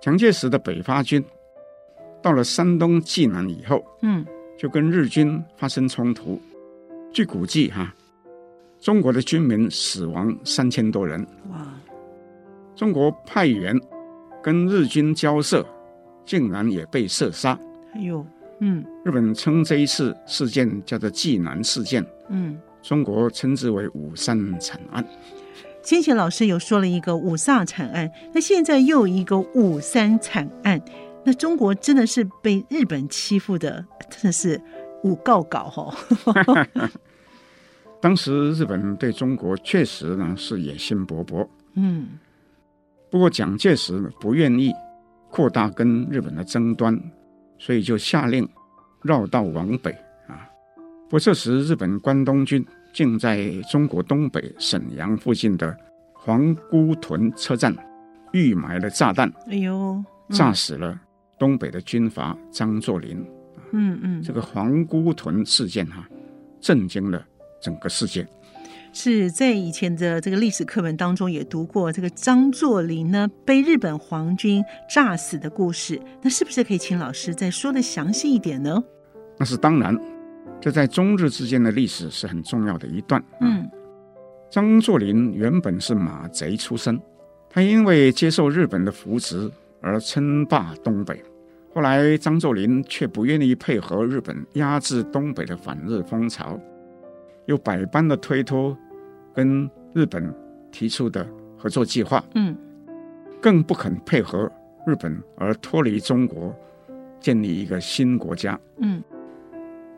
[0.00, 1.22] 蒋介石的北伐军
[2.22, 4.24] 到了山东济南以后，嗯，
[4.56, 6.40] 就跟日军发生冲突。
[7.12, 7.94] 据估计，哈，
[8.80, 11.26] 中国的军民死亡三千多人。
[11.50, 11.66] 哇！
[12.74, 13.74] 中国派员
[14.42, 15.66] 跟日军交涉，
[16.24, 17.58] 竟然也被射杀。
[17.94, 18.24] 哎呦，
[18.60, 25.04] 嗯，日本称这一次事件叫做济南事件，嗯，中国称之为五三惨案。
[25.82, 30.78] 先前老师有说了一个五卅惨案，那现在又有一个五三惨案，
[31.24, 34.60] 那中国真的是被日本欺负的，真的是
[35.02, 35.96] 五告稿哈。
[38.06, 42.10] 当时日本对中国确实呢是野心勃勃，嗯，
[43.10, 44.72] 不过蒋介石不愿意
[45.28, 46.96] 扩大跟日本的争端，
[47.58, 48.48] 所以就下令
[49.02, 49.90] 绕道往北
[50.28, 50.46] 啊。
[51.06, 52.64] 不过这时日本关东军。
[52.92, 55.76] 竟在中国东北沈阳附近的
[56.14, 57.76] 皇姑屯车站
[58.32, 60.98] 预埋了炸弹，哎呦，炸死了
[61.38, 63.18] 东北的军阀张作霖。
[63.72, 66.08] 嗯嗯，这个皇姑屯事件哈、啊，
[66.58, 67.22] 震惊了
[67.66, 68.28] 整个事件。
[68.92, 78.82] 是在以前的这个历史课本当中也读过这个张作霖呢被日本皇军炸死的故事，那是不是可以请老师再说的详细一点呢？
[79.36, 79.98] 那是当然。
[80.58, 83.22] 这在中日之间的历史是很重要的一段。
[83.42, 83.68] 嗯，
[84.50, 86.98] 张作霖原本是马贼出身，
[87.50, 89.50] 他因为接受日本的扶植
[89.82, 91.22] 而称霸东北。
[91.74, 96.58] 后来张作霖却不愿意配合日本压制东北的反日风潮，
[97.46, 98.76] 又百般的推脱
[99.34, 100.32] 跟日本
[100.70, 102.22] 提出的合作计划。
[102.34, 102.56] 嗯，
[103.40, 104.50] 更不肯配合
[104.86, 106.54] 日本而脱离中国，
[107.18, 108.58] 建立一个新国家。
[108.78, 109.02] 嗯。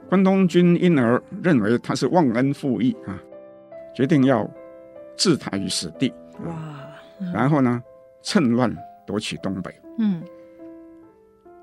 [0.09, 3.21] 关东军因而认为他是忘恩负义啊，
[3.95, 4.49] 决定要
[5.17, 6.11] 置他于死地。
[6.47, 6.55] 哇！
[7.35, 7.83] 然后呢，
[8.23, 8.75] 趁乱
[9.07, 9.71] 夺取东北。
[9.99, 10.23] 嗯。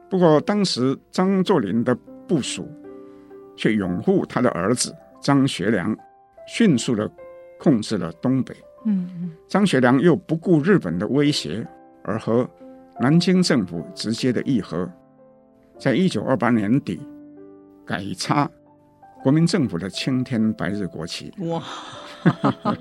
[0.08, 1.96] 不过当时张作霖的
[2.28, 2.70] 部署
[3.56, 4.96] 却拥护他的儿子
[5.26, 5.98] 张学良，
[6.46, 7.10] 迅速的
[7.60, 8.56] 控制了东北。
[8.86, 9.32] 嗯嗯。
[9.48, 11.66] 张学良又不顾日本的威胁，
[12.04, 12.48] 而和
[13.00, 14.88] 南京政府直接的议和，
[15.80, 17.02] 在一九二八年底。
[17.88, 18.50] 改插
[19.24, 21.64] 国民政府的青天白日国旗，哇！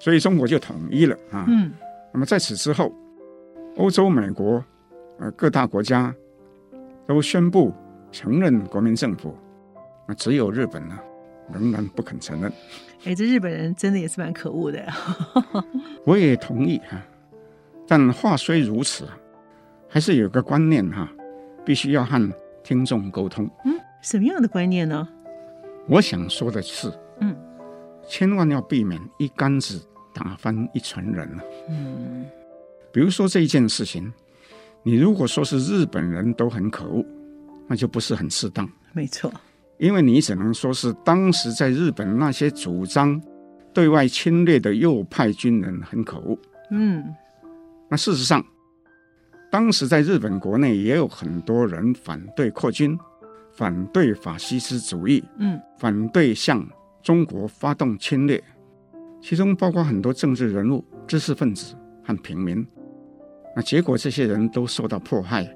[0.00, 1.44] 所以中国就统一了啊。
[1.48, 1.72] 嗯。
[2.14, 2.90] 那么在此之后，
[3.76, 4.64] 欧洲、美国
[5.18, 6.14] 呃各大国家
[7.06, 7.74] 都宣布
[8.10, 9.36] 承认国民政府，
[10.08, 10.98] 那只有日本呢
[11.52, 12.52] 仍然不肯承认。
[13.04, 14.86] 哎，这日本人真的也是蛮可恶的。
[16.04, 17.02] 我也同意哈，
[17.88, 19.08] 但话虽如此，
[19.88, 21.08] 还是有个观念哈，
[21.64, 23.48] 必须要和听众沟通。
[23.64, 23.74] 嗯。
[24.02, 25.08] 什么样的观念呢？
[25.88, 27.36] 我想说的是，嗯，
[28.04, 29.80] 千万要避免一竿子
[30.12, 31.44] 打翻一船人了。
[31.68, 32.26] 嗯，
[32.92, 34.12] 比如说这一件事情，
[34.82, 37.04] 你如果说是日本人都很可恶，
[37.68, 38.68] 那就不是很适当。
[38.92, 39.32] 没错，
[39.82, 43.20] 因为你只能说是当时在日本那些主张
[43.74, 46.38] 对外侵略的右派军人很可恶。
[46.70, 47.04] 嗯，
[47.90, 48.40] 那事实上，
[49.50, 52.96] 当时在日本国内也有很多人反对扩军，
[53.50, 56.64] 反对法西斯主义，嗯，反对向
[57.02, 58.40] 中国发动侵略，
[59.20, 62.64] 其中包括很多政治人物、知识分子和平民。
[63.56, 65.52] 那结果，这些人都受到迫害，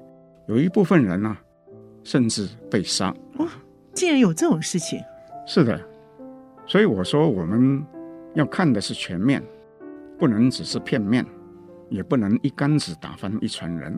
[0.49, 1.41] 有一部分人呢、啊，
[2.03, 3.15] 甚至被杀。
[3.97, 5.01] 竟然有这种事情！
[5.47, 5.81] 是的，
[6.67, 7.83] 所以我说，我们
[8.35, 9.43] 要看的是全面，
[10.19, 11.25] 不能只是片面，
[11.89, 13.97] 也不能一竿子打翻一船人。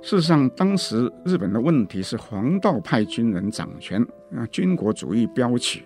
[0.00, 4.00] 事实上，当时日本的问题是皇道派军人掌权，
[4.34, 5.82] 啊，军国主义飙起，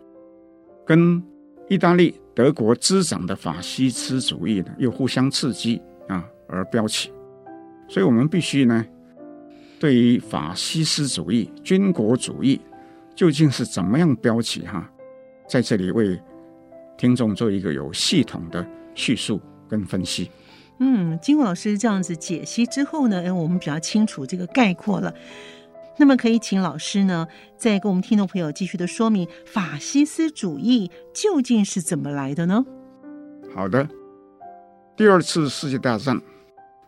[0.86, 1.20] 跟
[1.68, 6.24] 意大利、德国滋长的法西斯主义呢，又互相刺激啊。
[6.46, 7.12] 而飙起，
[7.88, 8.86] 所以我们必须呢，
[9.80, 12.60] 对于法西斯主义、军国主义
[13.14, 14.86] 究竟是怎么样标起哈，
[15.48, 16.20] 在这里为
[16.98, 18.64] 听众做一个有系统的
[18.94, 20.30] 叙述跟分析。
[20.80, 25.14] 嗯，经过老师这样子解析之后呢，哎，我们比较清楚这个概括了。
[25.96, 32.62] 那么可以请老师呢，再跟我们听众朋友继续的说明法西斯主义究竟是怎么来的呢？
[33.54, 33.88] 好的，
[34.94, 36.20] 第二次世界大战。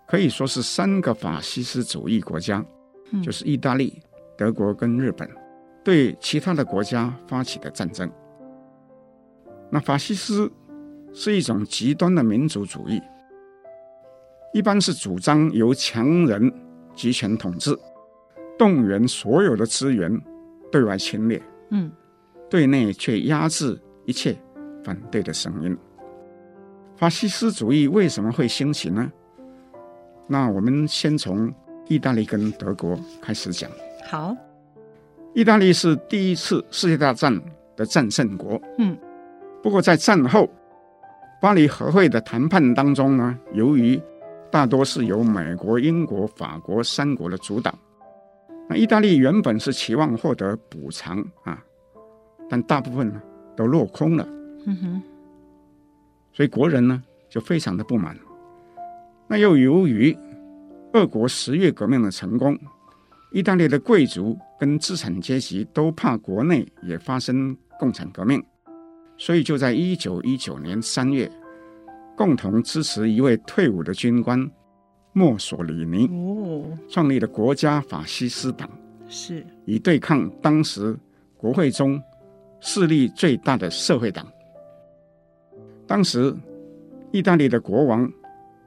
[0.06, 2.62] 可以说是三个法西斯主义国家，
[3.20, 4.00] 就是意大利、
[4.36, 5.28] 德国跟日本，
[5.82, 8.10] 对其他的国家发起的战争。
[9.70, 10.50] 那法西斯
[11.12, 13.00] 是一种极端的民族主义，
[14.52, 16.52] 一般是主张由强人
[16.94, 17.76] 集权统治，
[18.58, 20.20] 动员所有的资源
[20.70, 21.90] 对外侵略，嗯，
[22.48, 24.36] 对内却压制一切
[24.84, 25.76] 反对的声音。
[26.96, 29.10] 法西斯主义为什么会兴起呢？
[30.28, 31.52] 那我们先从
[31.88, 33.70] 意大利跟德国开始讲。
[34.04, 34.36] 好，
[35.34, 37.40] 意大利是第一次世界大战
[37.76, 38.60] 的战胜国。
[38.78, 38.96] 嗯，
[39.62, 40.48] 不过在战后
[41.40, 44.00] 巴黎和会的谈判当中呢，由于
[44.50, 47.74] 大多是由美国、英国、法国三国的主导，
[48.68, 51.62] 那意大利原本是期望获得补偿啊，
[52.48, 53.20] 但大部分呢
[53.56, 54.26] 都落空了。
[54.66, 55.02] 嗯哼，
[56.32, 58.16] 所以国人呢就非常的不满。
[59.26, 60.16] 那又由于
[60.94, 62.58] 俄国十月革命的成功，
[63.30, 68.42] 意大利的贵族跟资产阶级都怕国内也发生共产革命，
[69.16, 71.30] 所以就在一九一九年三月，
[72.16, 74.50] 共同支持一位退伍的军官
[75.14, 76.10] 墨索里尼，
[76.88, 78.68] 创立了国家法西斯党，
[79.08, 80.94] 是以对抗当时
[81.36, 82.00] 国会中
[82.60, 84.26] 势力最大的社会党。
[85.86, 86.34] 当时
[87.12, 88.10] 意大利的国王。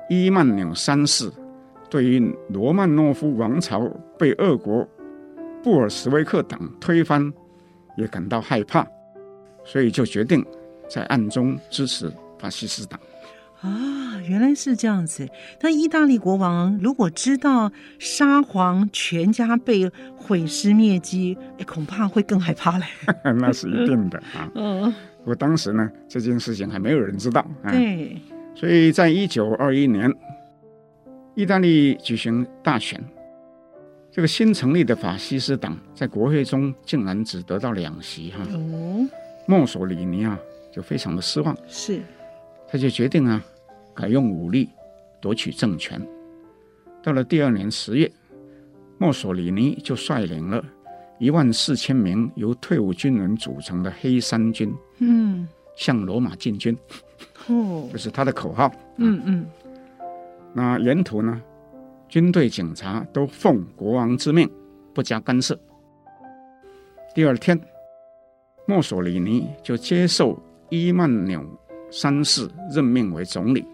[0.08, 1.32] 伊曼纽三世
[1.96, 3.80] 对于罗曼诺夫王朝
[4.20, 4.86] 被俄国
[5.64, 7.32] 布尔什维克党推翻
[7.96, 8.86] 也感到害怕，
[9.64, 10.46] 所以就决定
[10.90, 13.00] 在暗中支持法西斯党。
[13.62, 15.26] 啊，原来是这样子。
[15.62, 22.86] 那意大利国王如果知道沙皇全家被毁尸灭迹，恐怕会更害怕嘞。
[23.40, 24.52] 那是一定的啊。
[24.56, 24.94] 嗯。
[25.20, 27.50] 不过当时呢，这件事情还没有人知道。
[27.64, 28.18] 对。
[28.54, 30.14] 所以在一九二一年，
[31.36, 33.04] 意大利举行大选，
[34.10, 38.42] 这个新成立的法西斯党在国会中竟然只得到两席哈。
[38.54, 39.06] 哦，
[39.46, 40.40] 墨索里尼啊
[40.72, 42.02] 就非常的失望，是，
[42.70, 43.44] 他就决定啊
[43.94, 44.70] 改用武力
[45.20, 46.02] 夺取政权。
[47.04, 48.10] 到了第二年十月，
[48.98, 50.64] 墨索里尼就率领了
[51.20, 55.46] 一万四千名由退伍军人组成的黑山军，嗯，
[55.76, 56.76] 向罗马进军。
[57.48, 58.72] 哦，这是他的口号。
[58.98, 59.46] 嗯嗯，
[60.58, 61.42] 那沿途呢，
[62.08, 64.50] 军队警察都奉国王之命，
[64.94, 65.60] 不加干涉。
[67.14, 67.60] 第二天，
[68.66, 71.44] 墨索里尼就接受伊曼纽
[71.92, 73.66] 三世任命为总理，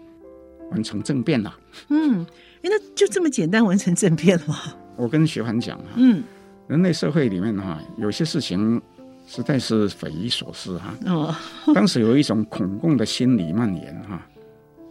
[0.72, 1.56] 完成政变了。
[1.88, 2.26] 嗯，
[2.62, 4.56] 那就这么简单完成政变了吗？
[4.96, 6.24] 我跟学环讲哈，嗯，
[6.66, 8.82] 人类社会里面哈，有些事情。
[9.24, 10.92] 实在是匪夷所思哈！
[11.06, 11.34] 哦，
[11.72, 14.20] 当时有一种恐共的心理蔓延哈，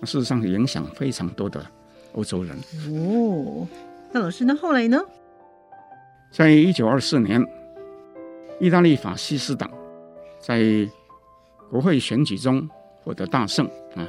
[0.03, 1.63] 事实上影响非常多的
[2.13, 2.55] 欧洲人。
[2.89, 3.67] 哦，
[4.11, 4.99] 那老师，那后来呢？
[6.31, 7.45] 在一九二四年，
[8.59, 9.69] 意大利法西斯党
[10.39, 10.61] 在
[11.69, 12.69] 国会选举中
[13.03, 14.07] 获得大胜啊，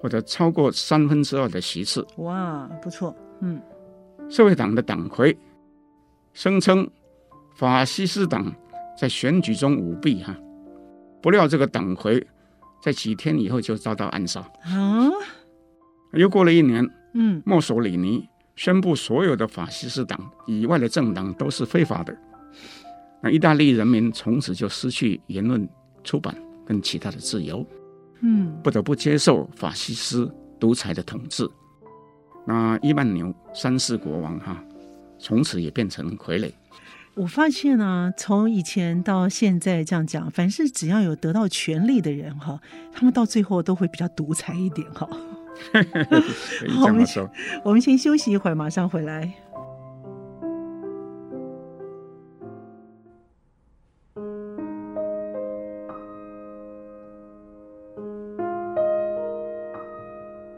[0.00, 2.06] 获得超过三分之二的席次。
[2.16, 3.60] 哇，不错，嗯。
[4.28, 5.36] 社会党的党魁
[6.32, 6.88] 声称
[7.54, 8.54] 法西斯党。
[9.00, 10.36] 在选举中舞弊哈，
[11.22, 12.26] 不料这个党魁
[12.82, 14.40] 在几天以后就遭到暗杀。
[14.40, 15.08] 啊，
[16.14, 16.84] 又过了一年，
[17.14, 22.16] 嗯，墨索里尼宣布所有的法西斯党以外的政党都是非法的。
[23.20, 25.68] 那意大利人民从此就失去言论、
[26.04, 27.66] 出版跟其他的自由，
[28.20, 31.48] 嗯，不得不接受法西斯独裁的统治。
[32.46, 34.62] 那伊曼纽三世国王哈，
[35.18, 36.52] 从此也变成傀儡。
[37.14, 42.60] 我发现啊，从以前到现在这样讲，凡是只要有得到权力的人哈，
[42.92, 45.08] 他们到最后都会比较独裁一点哈。
[45.72, 47.28] 可以这么说。
[47.64, 49.32] 我们先休息一会儿，马上回来。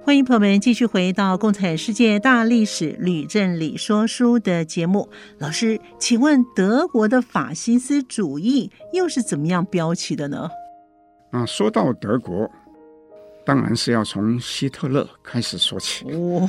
[0.03, 5.09] 欢迎朋友们继续回到《共产世界大历史吕振理说书》的节目。
[5.39, 10.51] 老师，请问德国的法西斯主义又是怎么样标起的呢？
[11.31, 12.51] 啊，说到德国。
[13.45, 16.05] 当然是要从希特勒开始说起。
[16.13, 16.49] 哦，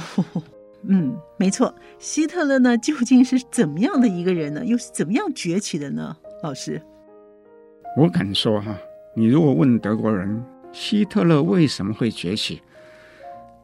[0.84, 4.66] 嗯，没错，希特勒呢，究竟是怎么样的一个人呢？
[4.66, 6.16] 又是怎么样崛起的呢？
[6.44, 6.82] 老师，
[7.98, 8.76] 我敢说哈，
[9.16, 12.62] 你如果问德国人希特勒为什么会崛起，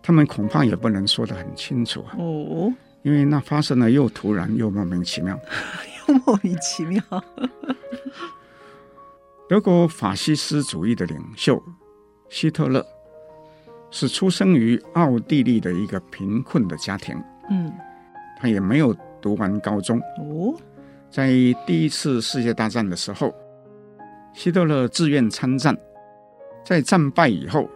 [0.02, 2.16] 他们恐怕也不能说得很清楚啊。
[2.20, 2.72] 哦，
[3.02, 5.40] 因为那发生的又突然又莫名其妙，
[6.08, 7.02] 又莫名其妙。
[9.50, 11.62] 德国法西斯主义的领袖
[12.30, 12.86] 希特勒。
[13.90, 17.16] 是出生于奥地利的一个贫困的家庭，
[17.50, 17.72] 嗯，
[18.40, 20.00] 他也没有读完高中。
[20.20, 20.54] 哦，
[21.10, 21.30] 在
[21.66, 23.34] 第一次世界大战的时候，
[24.34, 25.76] 希特勒自愿参战，
[26.66, 27.70] 在战败以后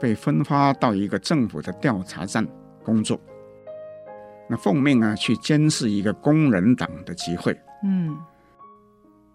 [0.00, 2.46] 被分发到一个政府的调查站
[2.82, 3.20] 工作，
[4.48, 7.54] 那奉命啊去监视一个工人党的集会。
[7.84, 8.16] 嗯，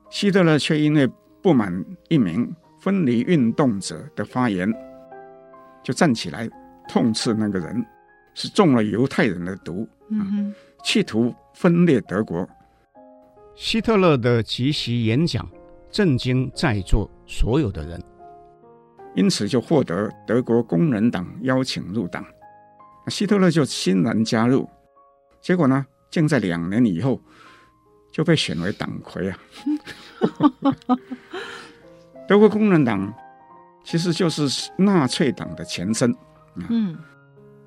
[0.10, 1.08] 希特勒却因为
[1.42, 4.68] 不满一名分离运动者的发言。
[5.84, 6.50] 就站起来
[6.88, 7.86] 痛斥那个人
[8.34, 10.54] 是中了犹太人的毒，嗯，
[10.84, 12.48] 企图分裂德国。
[13.56, 15.48] 希特勒的即席演讲
[15.92, 18.02] 震惊在座所有的人，
[19.14, 22.26] 因此就获得德国工人党邀请入党。
[23.08, 24.68] 希特勒就欣然加入，
[25.42, 27.22] 结果呢，竟在两年以后
[28.12, 29.38] 就被选为党魁啊！
[32.28, 33.14] 德国工人党。
[33.84, 36.16] 其实就是纳粹党的前身，
[36.70, 36.98] 嗯，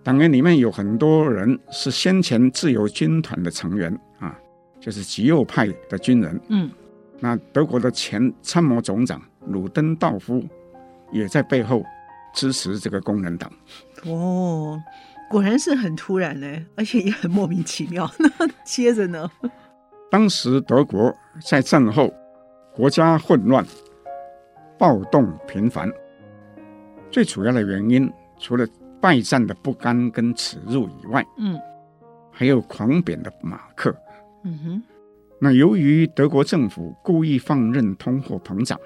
[0.03, 4.35] 党员里面有很多人是先前自由军团的成员啊，
[4.81, 6.71] 就是极右派的军人，嗯，
[7.21, 10.43] 那德国的前参谋总长鲁登道夫
[11.13, 11.85] 也在背后
[12.35, 13.51] 支持这个工人党。
[14.05, 14.83] 哦，
[15.29, 16.47] 果然是很突然呢，
[16.77, 18.11] 而且也很莫名其妙。
[18.19, 18.29] 那
[18.65, 19.31] 接着呢？
[20.11, 21.15] 当时德国
[21.45, 22.11] 在战后
[22.73, 23.67] 国家混乱，
[24.79, 25.93] 暴动频繁。
[27.11, 28.67] 最主要的原因，除了
[29.01, 31.59] 败战的不甘跟耻辱以外，嗯，
[32.31, 33.95] 还有狂贬的马克，
[34.45, 34.83] 嗯哼。
[35.39, 38.79] 那由于德国政府故意放任通货膨胀，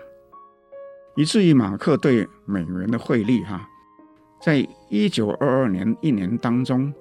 [1.17, 3.67] 以至于马克对美元的汇率哈，
[4.43, 6.93] 在一九二二年一年当中，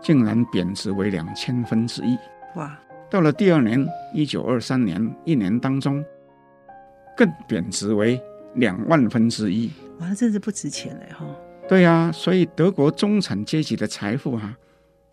[0.00, 2.16] 竟然贬值为两千分之一。
[2.56, 2.78] 哇！
[3.10, 6.04] 到了第二年一九二三年一年当中，
[7.16, 8.20] 更贬值为
[8.54, 9.70] 两万分之一。
[10.00, 11.24] 哇，真是不值钱嘞哈！
[11.68, 14.58] 对呀、啊，所以德国中产阶级的财富哈、啊，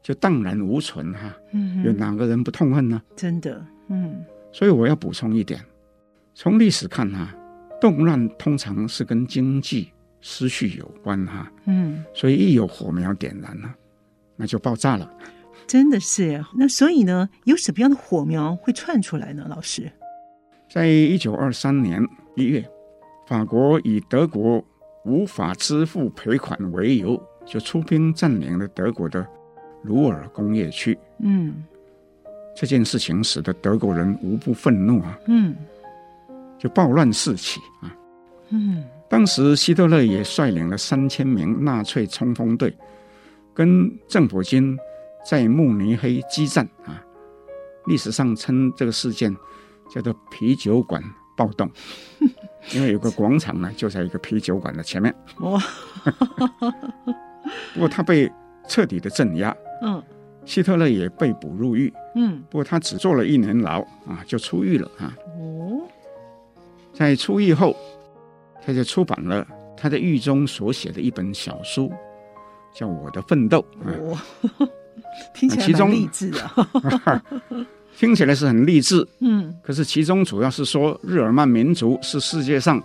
[0.02, 1.34] 就荡然无存哈。
[1.52, 3.02] 嗯，有哪个人不痛恨呢？
[3.16, 4.24] 真的，嗯。
[4.52, 5.60] 所以我要补充一点，
[6.36, 7.36] 从历史看哈、啊，
[7.80, 11.52] 动乱通常是跟经济失序有关哈。
[11.66, 12.04] 嗯。
[12.14, 13.74] 所以一有火苗点燃了，
[14.36, 15.10] 那就爆炸了。
[15.66, 16.44] 真的是。
[16.58, 19.48] 那所以呢，有什么样的火苗会窜出来呢？
[19.50, 19.90] 老师，
[20.70, 22.06] 在一九二三年
[22.36, 22.64] 一月，
[23.26, 24.64] 法国以德国。
[25.06, 29.26] 无法支付赔款为由，就出兵占领了德国的
[29.82, 30.98] 鲁尔工业区。
[31.20, 31.64] 嗯，
[32.56, 35.20] 这件事情使得德国人无不愤怒啊。
[35.28, 35.56] 嗯，
[36.58, 37.96] 就暴乱四起啊。
[38.50, 42.74] 嗯，当时希特勒也率领了三千名纳粹冲锋队，
[43.54, 44.78] 跟政府军
[45.30, 47.04] 在慕尼黑激战啊。
[47.88, 49.36] 历史上称这个事件
[49.90, 51.04] 叫做“啤酒馆
[51.36, 51.70] 暴动”。
[52.72, 55.14] 因为有个广场呢，就在一个啤酒馆的前面。
[55.40, 55.60] 哇！
[57.74, 58.32] 不过他被
[58.68, 59.56] 彻底的镇压。
[59.82, 60.02] 嗯。
[60.46, 61.94] 希特勒也被捕入狱。
[62.16, 62.44] 嗯。
[62.50, 65.14] 不过他只坐了一年牢啊，就出狱了啊。
[65.38, 65.82] 哦。
[66.94, 67.76] 在出狱后，
[68.66, 69.46] 他就出版了
[69.76, 71.92] 他在狱中所写的一本小书，
[72.74, 73.66] 叫《我的奋斗》。
[73.88, 74.18] 哦。
[75.34, 76.40] 听起来蛮励志的。
[77.98, 82.82] 听起来是很励志，嗯，可是其中主要是说日耳曼民族是世界上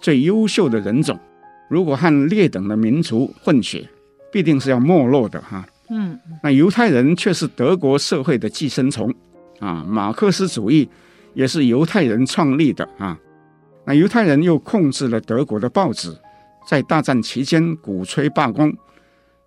[0.00, 1.18] 最优秀的人种，
[1.68, 3.88] 如果和劣等的民族混血，
[4.32, 5.66] 必定是要没落的哈。
[5.88, 9.14] 嗯，那犹太人却是德国社会的寄生虫
[9.60, 9.84] 啊。
[9.86, 10.88] 马克思主义
[11.34, 13.16] 也是犹太人创立的啊。
[13.84, 16.12] 那犹太人又控制了德国的报纸，
[16.66, 18.76] 在大战期间鼓吹罢工，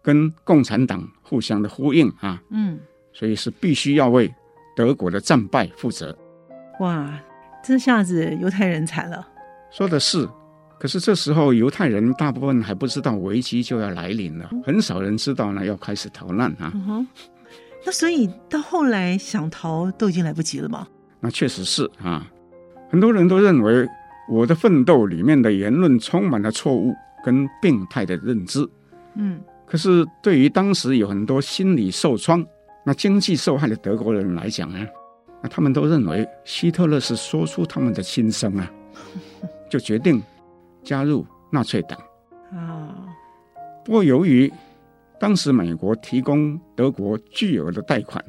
[0.01, 2.41] 跟共产党互相的呼应啊。
[2.51, 2.79] 嗯，
[3.11, 4.33] 所以是必须要为
[4.79, 6.17] 德国的战败负责。
[6.79, 7.19] 哇，
[7.61, 9.27] 这下子犹太人惨了。
[9.69, 10.25] 说的是，
[10.79, 16.71] 可是这时候犹太人大部分还不知道危机就要来临了，很少人知道呢要开始逃难啊。
[17.85, 20.87] 那所以到后来想逃都已经来不及了吗？
[21.19, 22.25] 那确实是啊，
[22.89, 23.85] 很多人都认为
[24.29, 28.65] 我的奋斗里面的言论充满了错误跟病态的认知。
[29.15, 32.41] 嗯，可是对于当时有很多心理受创、
[32.85, 34.87] 那经济受害的德国人来讲呢，
[35.41, 38.71] 那他们都认为希特勒是说出他们的心声啊。
[39.69, 40.21] 就决定
[40.83, 41.97] 加入纳粹党
[42.51, 42.95] 啊。
[43.85, 44.51] 不过，由于
[45.19, 48.23] 当时美国提供德国巨额的贷款，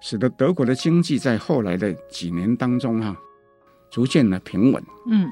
[0.00, 3.16] 使得德国的经济在后来的几年当中哈、啊，
[3.90, 4.82] 逐渐的平稳。
[5.06, 5.28] 嗯，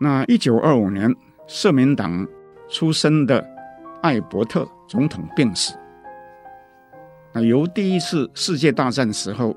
[0.00, 1.14] 那一九二五年，
[1.46, 2.26] 社民党
[2.68, 3.48] 出身的
[4.02, 5.72] 艾伯特总统病死，
[7.32, 9.56] 那由第一次世界大战时候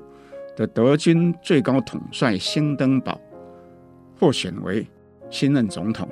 [0.56, 3.20] 的德军最高统帅兴登堡
[4.18, 4.86] 获选为。
[5.30, 6.08] 新任总统，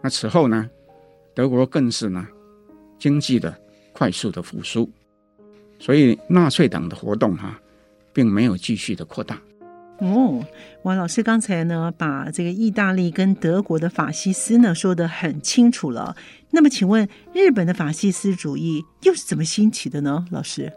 [0.00, 0.70] 那此后呢，
[1.34, 2.24] 德国更是呢
[3.00, 3.52] 经济的
[3.92, 4.88] 快速的复苏，
[5.80, 7.60] 所以纳粹党的活动哈、啊，
[8.12, 9.40] 并没有继续的扩大。
[9.98, 10.44] 哦，
[10.82, 16.16] 王老师刚才呢把这个意大利跟德国的法西斯呢说得很清楚了。
[16.50, 20.24] 那么，请问日本的法西斯主义又是怎么兴起的呢？
[20.30, 20.72] 老师，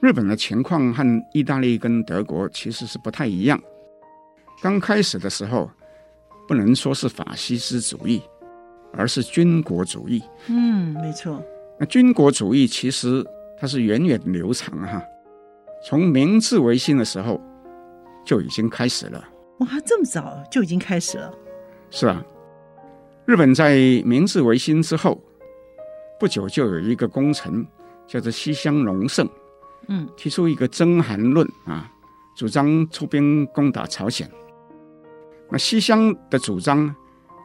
[0.00, 3.60] 日本的情况和意大利跟德国其实是不太一样。
[4.62, 5.70] 刚开始的时候。
[6.48, 8.22] 不能说是法西斯主义，
[8.92, 10.22] 而是军国主义。
[10.46, 11.42] 嗯，没错。
[11.76, 13.20] 那军国主义其实
[13.58, 15.02] 它是源远流长哈，
[15.84, 17.40] 从明治维新的时候
[18.26, 19.24] 就已经开始了。
[19.60, 21.32] 哇，这么早就已经开始了？
[21.88, 22.22] 是啊，
[23.24, 25.18] 日本在明治维新之后
[26.20, 27.66] 不久就有一个功臣
[28.06, 29.26] 叫做西乡隆盛，
[29.88, 31.90] 嗯，提出一个征韩论啊，
[32.36, 34.28] 主张出兵攻打朝鲜。
[35.48, 36.94] 那西乡的主张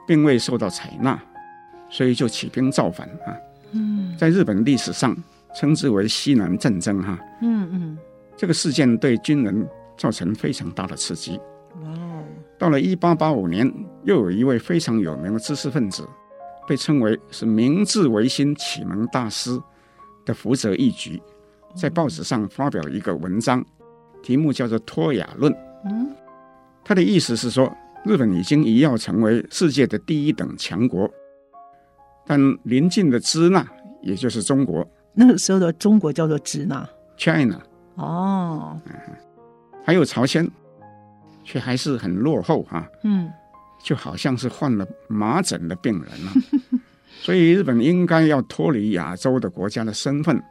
[0.08, 1.22] 并未受到采纳，
[1.90, 3.38] 所以就起兵造反啊。
[3.72, 5.16] 嗯，在日本历史上
[5.56, 7.18] 称之为西南战争哈。
[7.42, 7.98] 嗯嗯，
[8.36, 9.66] 这个事件对军人
[10.02, 11.40] 造成非常大的刺激。
[11.84, 12.24] 哇哦！
[12.58, 13.72] 到了一八八五年，
[14.04, 16.04] 又有一位非常有名的知识分子，
[16.68, 19.62] 被称为是明治维新启蒙大师
[20.26, 21.22] 的福泽諭吉，
[21.76, 23.64] 在报纸上发表一个文章，
[24.24, 25.54] 题目叫做《托亚论》。
[25.86, 26.16] 嗯，
[26.84, 27.72] 他的意思是说。
[28.04, 31.08] 日本已经一要成为世界的第一等强国，
[32.26, 33.64] 但邻近的支那，
[34.02, 34.84] 也就是中国，
[35.14, 36.84] 那个时候的中国叫做支那
[37.16, 37.62] （China）。
[37.94, 38.76] 哦，
[39.84, 40.50] 还有朝鲜，
[41.44, 42.88] 却还是很落后哈、啊。
[43.04, 43.32] 嗯，
[43.84, 46.34] 就好像是患了麻疹的病人了、啊。
[47.22, 50.42] 所以日本应该要脱离亚洲的国家的身份，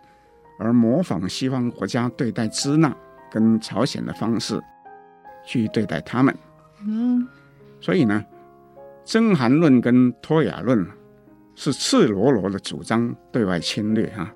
[0.58, 2.94] 而模仿西方国家对待支那
[3.30, 4.60] 跟朝鲜的方式
[5.44, 6.36] 去对待他们。
[6.86, 7.26] 嗯。
[7.80, 8.24] 所以呢，
[9.04, 10.86] 真韩论跟脱亚论
[11.54, 14.34] 是赤裸裸的主张对外侵略哈、啊，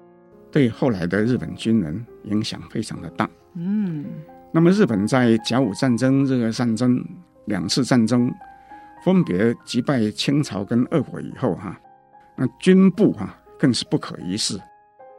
[0.51, 3.29] 对后来的日本军人影响非常的大。
[3.55, 4.07] 嗯，
[4.55, 7.05] 那么日本在甲午战争、日俄战争
[7.47, 8.33] 两次战争
[9.05, 11.81] 分别击败清朝跟俄国以后哈、啊，
[12.37, 14.57] 那军部哈、啊、更是不可一世，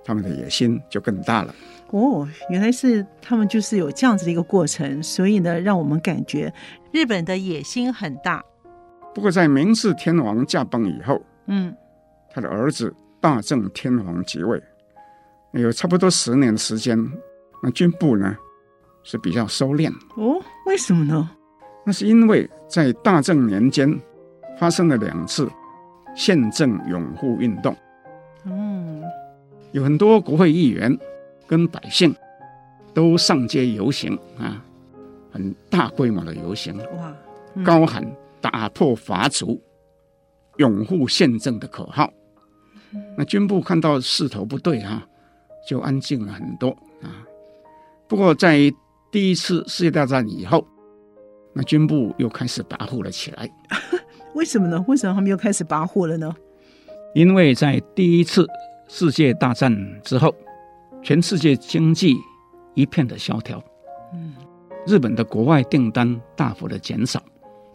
[0.06, 1.54] 他们的野心就更大了。
[1.90, 6.52] 哦，原来是他们就是有这样子的一个过程，所以呢，让我们感觉
[6.94, 8.42] 日本的野心很大。
[9.14, 11.76] 不过，在明治天皇驾崩以后，嗯，
[12.32, 14.64] 他的儿子大正天皇即位，
[15.52, 16.98] 有差不多十年的时间，
[17.62, 18.34] 那军部呢
[19.06, 19.90] 是比较收敛。
[20.18, 21.32] 哦，为什么呢？
[21.86, 23.98] 那是因为在大正年间
[24.60, 25.50] 发生了两次
[26.14, 27.74] 宪政拥护运动。
[28.44, 29.02] 嗯，
[29.72, 31.00] 有很多国会议员。
[31.48, 32.12] 跟百姓
[32.92, 34.66] 都上街游行啊，
[35.32, 37.16] 很大规模的游行，哇，
[37.54, 38.04] 嗯、高喊
[38.42, 39.62] 打破法族、
[40.58, 42.12] 拥护宪政的口号。
[43.16, 45.06] 那军部看到势头不对啊，
[45.70, 46.70] 就安静了很多
[47.04, 47.22] 啊。
[48.08, 48.74] 不过在
[49.16, 50.68] 第一次世界大战以后，
[51.54, 53.50] 那军部又开始跋扈了起来。
[54.36, 54.84] 为什么呢？
[54.90, 56.36] 为什么他们又开始跋扈了呢？
[57.14, 58.46] 因为在第一次
[58.90, 60.36] 世界大战之后。
[61.02, 62.18] 全世界经济
[62.74, 63.64] 一片的萧条，
[64.12, 64.34] 嗯，
[64.88, 67.22] 日本的国外订单大幅的减少，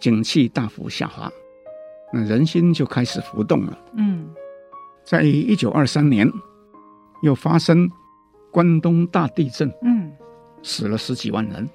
[0.00, 1.30] 景气大幅下滑，
[2.12, 3.78] 那人心就开始浮动了。
[3.94, 4.28] 嗯，
[5.04, 6.28] 在一九二三年，
[7.22, 7.88] 又发生
[8.50, 10.09] 关东大地震，嗯，
[10.62, 11.68] 死了十几万人。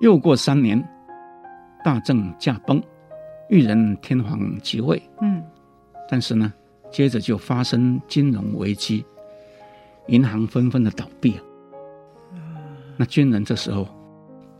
[0.00, 0.82] 又过三年，
[1.84, 2.82] 大政驾崩，
[3.48, 5.42] 裕仁天皇即位，嗯，
[6.10, 6.52] 但是呢，
[6.90, 9.04] 接着就发生金融危机，
[10.08, 11.42] 银行纷纷的倒闭啊。
[12.96, 13.86] 那军人这时候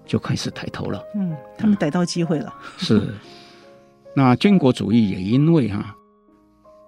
[0.06, 3.12] 就开始抬头了，嗯，他们逮到机会了，是。
[4.14, 5.96] 那军国主义也因为哈、啊，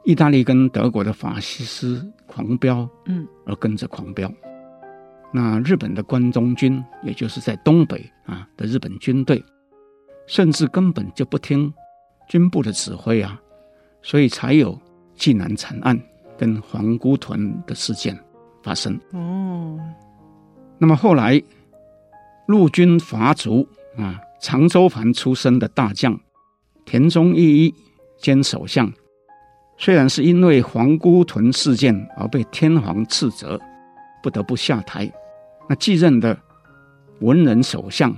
[0.05, 4.31] 意大利跟德国的法西斯狂飙，嗯，而跟着狂飙。
[5.37, 9.45] 那日本的关东军，也就是在东北啊的日本军队，
[10.28, 11.74] 甚至根本就不听
[12.28, 13.37] 军部的指挥啊，
[14.01, 14.78] 所以才有
[15.16, 16.01] 济南惨案
[16.39, 18.16] 跟皇姑屯的事件
[18.62, 18.97] 发生。
[19.11, 19.76] 哦，
[20.78, 21.43] 那么后来
[22.47, 23.66] 陆军阀族
[23.97, 26.16] 啊，长州藩出身的大将。
[26.85, 27.74] 田中义一
[28.18, 28.93] 兼首相，
[29.78, 33.61] 虽然是因为皇姑屯事件而被天皇斥责，
[34.22, 35.12] 不得不下台。
[35.69, 36.39] 那继任的
[37.21, 38.15] 文人首相，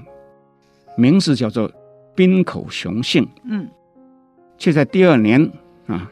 [0.97, 1.70] 名字叫做
[2.14, 3.68] 滨口雄信，嗯，
[4.59, 5.40] 却在第二年
[5.86, 6.11] 啊，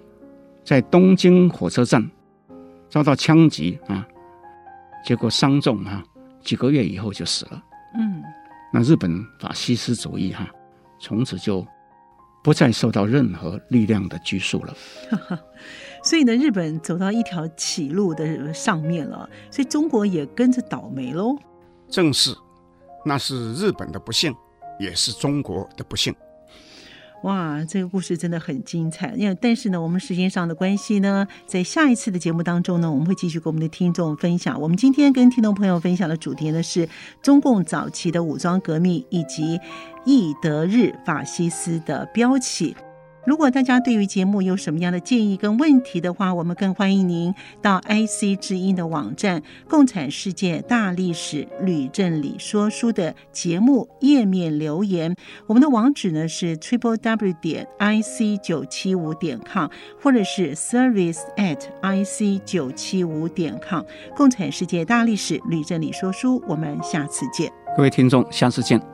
[0.64, 2.08] 在东京火车站
[2.88, 4.06] 遭到枪击啊，
[5.04, 6.04] 结果伤重啊，
[6.42, 7.62] 几个月以后就死了。
[7.94, 8.22] 嗯，
[8.72, 10.50] 那日本法西斯主义哈、啊，
[10.98, 11.66] 从此就。
[12.42, 14.76] 不再受到任何力量的拘束了，
[16.04, 21.34] 所以呢，日本走到一条歧路的上面了，所以中国也跟着倒霉喽。
[21.88, 22.36] 正是，
[23.06, 24.34] 那是日本的不幸，
[24.78, 26.14] 也是中国的不幸。
[27.22, 29.14] 哇，这个故事真的很精彩。
[29.16, 34.60] 因为但是呢，我们时间上的关系呢，在下一次的节目当中呢，我们会继续跟我们的听众分享。
[34.60, 36.86] 我们今天跟听众朋友分享的主题呢，是
[37.22, 39.58] 中共早期的武装革命以及
[40.04, 42.76] 义德日法西斯的标起。
[43.26, 55.16] 如果大家对于节目有什么样的建议跟问题的话，我们更欢迎您到 IC 之音的网站《共产世界大历史吕正理说书》的节目页面留言。
[55.46, 59.68] 我们的网址呢是 triple w 点 ic 九七五点 com，
[60.00, 63.80] 或者是 service at ic 九七五点 com。
[64.14, 67.50] 《共产世界大历史吕正理说书》，我们下次见。
[67.76, 68.93] 各位听众，下次见。